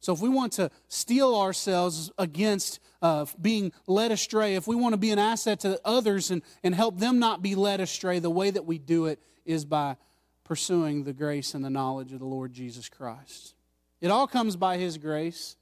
So, 0.00 0.12
if 0.12 0.20
we 0.20 0.28
want 0.28 0.52
to 0.54 0.70
steel 0.88 1.34
ourselves 1.34 2.10
against 2.18 2.78
uh, 3.00 3.24
being 3.40 3.72
led 3.86 4.12
astray, 4.12 4.54
if 4.54 4.66
we 4.66 4.76
want 4.76 4.92
to 4.92 4.98
be 4.98 5.10
an 5.10 5.18
asset 5.18 5.60
to 5.60 5.80
others 5.82 6.30
and, 6.30 6.42
and 6.62 6.74
help 6.74 6.98
them 6.98 7.18
not 7.18 7.40
be 7.40 7.54
led 7.54 7.80
astray, 7.80 8.18
the 8.18 8.28
way 8.28 8.50
that 8.50 8.66
we 8.66 8.76
do 8.76 9.06
it 9.06 9.18
is 9.46 9.64
by 9.64 9.96
pursuing 10.44 11.04
the 11.04 11.14
grace 11.14 11.54
and 11.54 11.64
the 11.64 11.70
knowledge 11.70 12.12
of 12.12 12.18
the 12.18 12.26
Lord 12.26 12.52
Jesus 12.52 12.88
Christ. 12.90 13.54
It 14.02 14.10
all 14.10 14.26
comes 14.26 14.56
by 14.56 14.76
His 14.76 14.98
grace, 14.98 15.56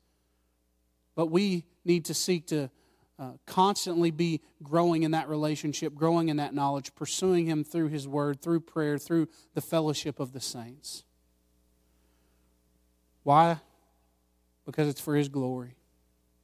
but 1.14 1.26
we 1.26 1.64
need 1.84 2.06
to 2.06 2.14
seek 2.14 2.48
to 2.48 2.68
uh, 3.18 3.32
constantly 3.46 4.10
be 4.10 4.40
growing 4.62 5.02
in 5.02 5.10
that 5.12 5.28
relationship, 5.28 5.94
growing 5.94 6.28
in 6.28 6.38
that 6.38 6.54
knowledge, 6.54 6.94
pursuing 6.94 7.46
Him 7.46 7.62
through 7.62 7.88
His 7.88 8.08
Word, 8.08 8.40
through 8.40 8.60
prayer, 8.60 8.98
through 8.98 9.28
the 9.54 9.60
fellowship 9.60 10.18
of 10.18 10.32
the 10.32 10.40
saints. 10.40 11.04
Why? 13.22 13.60
Because 14.64 14.88
it's 14.88 15.00
for 15.00 15.14
His 15.14 15.28
glory. 15.28 15.76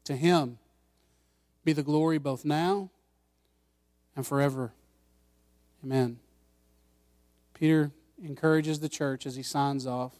To 0.04 0.14
Him 0.14 0.58
be 1.64 1.72
the 1.72 1.82
glory 1.82 2.18
both 2.18 2.44
now 2.44 2.90
and 4.14 4.26
forever. 4.26 4.72
Amen. 5.84 6.18
Peter 7.54 7.92
encourages 8.22 8.80
the 8.80 8.88
church 8.88 9.26
as 9.26 9.36
he 9.36 9.42
signs 9.42 9.86
off. 9.86 10.12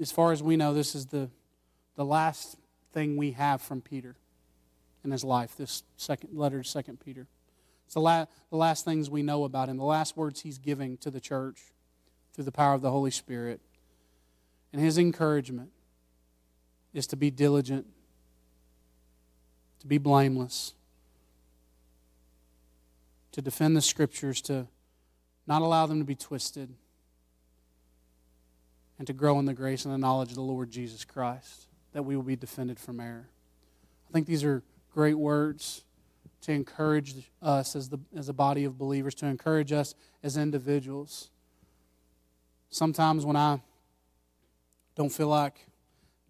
As 0.00 0.12
far 0.12 0.32
as 0.32 0.42
we 0.42 0.56
know, 0.56 0.74
this 0.74 0.94
is 0.94 1.06
the, 1.06 1.30
the 1.96 2.04
last 2.04 2.56
thing 2.92 3.16
we 3.16 3.32
have 3.32 3.60
from 3.60 3.80
Peter 3.80 4.16
in 5.06 5.12
his 5.12 5.24
life, 5.24 5.56
this 5.56 5.84
second 5.96 6.36
letter 6.36 6.62
to 6.62 6.68
Second 6.68 7.00
Peter. 7.00 7.26
It's 7.86 7.94
the, 7.94 8.00
la- 8.00 8.26
the 8.50 8.56
last 8.56 8.84
things 8.84 9.08
we 9.08 9.22
know 9.22 9.44
about 9.44 9.68
him, 9.68 9.76
the 9.76 9.84
last 9.84 10.16
words 10.16 10.42
he's 10.42 10.58
giving 10.58 10.96
to 10.98 11.10
the 11.10 11.20
church 11.20 11.60
through 12.34 12.44
the 12.44 12.52
power 12.52 12.74
of 12.74 12.82
the 12.82 12.90
Holy 12.90 13.10
Spirit. 13.10 13.60
And 14.72 14.82
his 14.82 14.98
encouragement 14.98 15.70
is 16.92 17.06
to 17.06 17.16
be 17.16 17.30
diligent, 17.30 17.86
to 19.80 19.86
be 19.86 19.98
blameless, 19.98 20.74
to 23.32 23.40
defend 23.40 23.76
the 23.76 23.82
scriptures, 23.82 24.40
to 24.42 24.66
not 25.46 25.62
allow 25.62 25.86
them 25.86 26.00
to 26.00 26.04
be 26.04 26.16
twisted, 26.16 26.74
and 28.98 29.06
to 29.06 29.12
grow 29.12 29.38
in 29.38 29.44
the 29.44 29.54
grace 29.54 29.84
and 29.84 29.94
the 29.94 29.98
knowledge 29.98 30.30
of 30.30 30.36
the 30.36 30.42
Lord 30.42 30.70
Jesus 30.70 31.04
Christ, 31.04 31.66
that 31.92 32.02
we 32.02 32.16
will 32.16 32.22
be 32.22 32.34
defended 32.36 32.80
from 32.80 32.98
error. 32.98 33.28
I 34.08 34.12
think 34.12 34.26
these 34.26 34.42
are 34.42 34.62
great 34.96 35.18
words 35.18 35.84
to 36.40 36.52
encourage 36.52 37.30
us 37.42 37.76
as, 37.76 37.90
the, 37.90 38.00
as 38.16 38.30
a 38.30 38.32
body 38.32 38.64
of 38.64 38.78
believers, 38.78 39.14
to 39.14 39.26
encourage 39.26 39.70
us 39.70 39.94
as 40.22 40.38
individuals. 40.38 41.28
Sometimes 42.70 43.26
when 43.26 43.36
I 43.36 43.60
don't 44.94 45.10
feel 45.10 45.28
like 45.28 45.66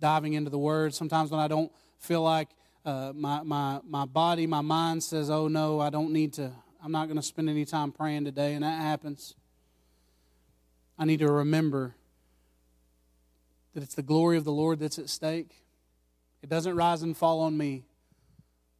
diving 0.00 0.32
into 0.32 0.50
the 0.50 0.58
Word, 0.58 0.92
sometimes 0.94 1.30
when 1.30 1.38
I 1.38 1.46
don't 1.46 1.70
feel 2.00 2.22
like 2.22 2.48
uh, 2.84 3.12
my, 3.14 3.44
my, 3.44 3.78
my 3.88 4.04
body, 4.04 4.48
my 4.48 4.62
mind 4.62 5.00
says, 5.04 5.30
oh 5.30 5.46
no, 5.46 5.78
I 5.78 5.88
don't 5.88 6.12
need 6.12 6.32
to, 6.32 6.50
I'm 6.82 6.90
not 6.90 7.06
going 7.06 7.18
to 7.18 7.22
spend 7.22 7.48
any 7.48 7.64
time 7.64 7.92
praying 7.92 8.24
today, 8.24 8.54
and 8.54 8.64
that 8.64 8.80
happens. 8.80 9.36
I 10.98 11.04
need 11.04 11.20
to 11.20 11.30
remember 11.30 11.94
that 13.74 13.84
it's 13.84 13.94
the 13.94 14.02
glory 14.02 14.36
of 14.36 14.44
the 14.44 14.50
Lord 14.52 14.80
that's 14.80 14.98
at 14.98 15.08
stake. 15.08 15.54
It 16.42 16.48
doesn't 16.48 16.74
rise 16.74 17.02
and 17.02 17.16
fall 17.16 17.42
on 17.42 17.56
me. 17.56 17.84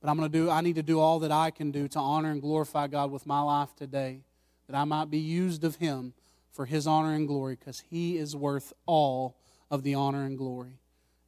But 0.07 0.13
I'm 0.13 0.19
going 0.19 0.31
to 0.31 0.39
do 0.39 0.49
I 0.49 0.61
need 0.61 0.77
to 0.77 0.85
do 0.85 1.01
all 1.01 1.19
that 1.19 1.33
I 1.33 1.51
can 1.51 1.73
do 1.73 1.89
to 1.89 1.99
honor 1.99 2.31
and 2.31 2.41
glorify 2.41 2.87
God 2.87 3.11
with 3.11 3.27
my 3.27 3.41
life 3.41 3.75
today, 3.75 4.21
that 4.69 4.77
I 4.77 4.85
might 4.85 5.11
be 5.11 5.19
used 5.19 5.65
of 5.65 5.75
him 5.75 6.13
for 6.53 6.65
his 6.65 6.87
honor 6.87 7.13
and 7.13 7.27
glory 7.27 7.57
because 7.57 7.83
he 7.91 8.17
is 8.17 8.37
worth 8.37 8.73
all 8.87 9.37
of 9.69 9.83
the 9.83 9.95
honor 9.95 10.23
and 10.23 10.39
glory. 10.39 10.79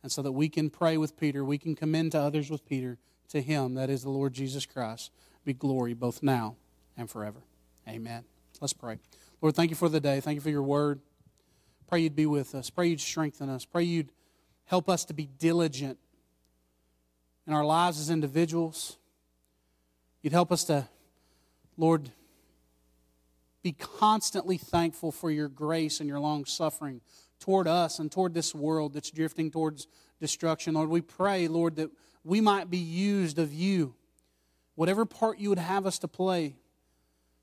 And 0.04 0.12
so 0.12 0.22
that 0.22 0.30
we 0.30 0.48
can 0.48 0.70
pray 0.70 0.96
with 0.96 1.16
Peter, 1.16 1.44
we 1.44 1.58
can 1.58 1.74
commend 1.74 2.12
to 2.12 2.20
others 2.20 2.50
with 2.50 2.64
Peter, 2.64 2.98
to 3.30 3.42
him, 3.42 3.74
that 3.74 3.90
is 3.90 4.04
the 4.04 4.10
Lord 4.10 4.32
Jesus 4.32 4.64
Christ, 4.64 5.10
be 5.44 5.54
glory 5.54 5.92
both 5.92 6.22
now 6.22 6.54
and 6.96 7.10
forever. 7.10 7.40
Amen. 7.88 8.22
Let's 8.60 8.74
pray. 8.74 9.00
Lord, 9.42 9.56
thank 9.56 9.70
you 9.70 9.76
for 9.76 9.88
the 9.88 9.98
day. 9.98 10.20
Thank 10.20 10.36
you 10.36 10.40
for 10.40 10.50
your 10.50 10.62
word. 10.62 11.00
Pray 11.88 12.02
you'd 12.02 12.14
be 12.14 12.26
with 12.26 12.54
us. 12.54 12.70
Pray 12.70 12.86
you'd 12.86 13.00
strengthen 13.00 13.48
us. 13.48 13.64
Pray 13.64 13.82
you'd 13.82 14.12
help 14.66 14.88
us 14.88 15.04
to 15.06 15.14
be 15.14 15.26
diligent 15.26 15.98
in 17.48 17.54
our 17.54 17.64
lives 17.64 17.98
as 17.98 18.11
individuals. 18.11 18.98
You'd 20.22 20.34
help 20.34 20.52
us 20.52 20.64
to, 20.64 20.87
Lord, 21.78 22.11
be 23.62 23.72
constantly 23.72 24.58
thankful 24.58 25.11
for 25.11 25.30
your 25.30 25.48
grace 25.48 25.98
and 26.00 26.08
your 26.08 26.20
long 26.20 26.44
suffering 26.44 27.00
toward 27.40 27.66
us 27.66 27.98
and 27.98 28.12
toward 28.12 28.34
this 28.34 28.54
world 28.54 28.92
that's 28.92 29.11
drifting 29.11 29.50
towards 29.50 29.87
destruction. 30.20 30.74
Lord, 30.74 30.90
we 30.90 31.00
pray, 31.00 31.48
Lord, 31.48 31.76
that 31.76 31.90
we 32.22 32.42
might 32.42 32.68
be 32.68 32.76
used 32.76 33.38
of 33.38 33.50
you, 33.54 33.94
whatever 34.74 35.06
part 35.06 35.38
you 35.38 35.48
would 35.48 35.58
have 35.58 35.87
us 35.87 35.98
to 36.00 36.08
play, 36.08 36.54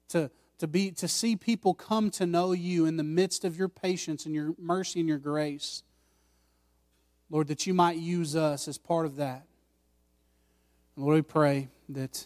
to, 0.10 0.30
to, 0.60 0.68
be, 0.68 0.92
to 0.92 1.08
see 1.08 1.36
people 1.36 1.74
come 1.74 2.12
to 2.12 2.28
know 2.28 2.52
you 2.52 2.86
in 2.86 2.98
the 2.98 3.04
midst 3.04 3.44
of 3.44 3.58
your 3.58 3.70
patience 3.70 4.28
and 4.28 4.36
your 4.36 4.54
mercy 4.60 5.00
and 5.00 5.10
your 5.10 5.18
grace. 5.18 5.82
Lord, 7.32 7.48
that 7.48 7.66
you 7.66 7.74
might 7.74 7.98
use 7.98 8.36
us 8.36 8.68
as 8.68 8.78
part 8.78 9.08
of 9.08 9.16
that. 9.16 9.48
Lord, 10.98 11.16
we 11.16 11.22
pray 11.22 11.70
that 11.90 12.26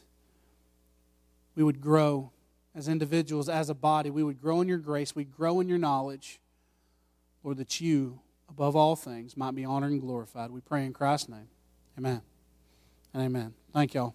we 1.56 1.64
would 1.64 1.82
grow 1.82 2.32
as 2.76 2.88
individuals, 2.88 3.50
as 3.50 3.70
a 3.70 3.74
body. 3.74 4.10
We 4.10 4.24
would 4.24 4.40
grow 4.40 4.62
in 4.62 4.68
your 4.68 4.78
grace. 4.78 5.16
We'd 5.16 5.36
grow 5.36 5.60
in 5.60 5.68
your 5.68 5.78
knowledge. 5.78 6.40
Lord, 7.44 7.58
that 7.58 7.82
you, 7.82 8.20
above 8.48 8.76
all 8.76 8.96
things, 8.96 9.36
might 9.36 9.56
be 9.56 9.66
honored 9.66 9.92
and 9.92 10.02
glorified. 10.02 10.52
We 10.52 10.62
pray 10.62 10.86
in 10.86 10.94
Christ's 10.94 11.30
name. 11.30 11.48
Amen 11.98 12.22
and 13.14 13.24
amen. 13.24 13.54
Thank 13.74 13.94
y'all. 13.94 14.14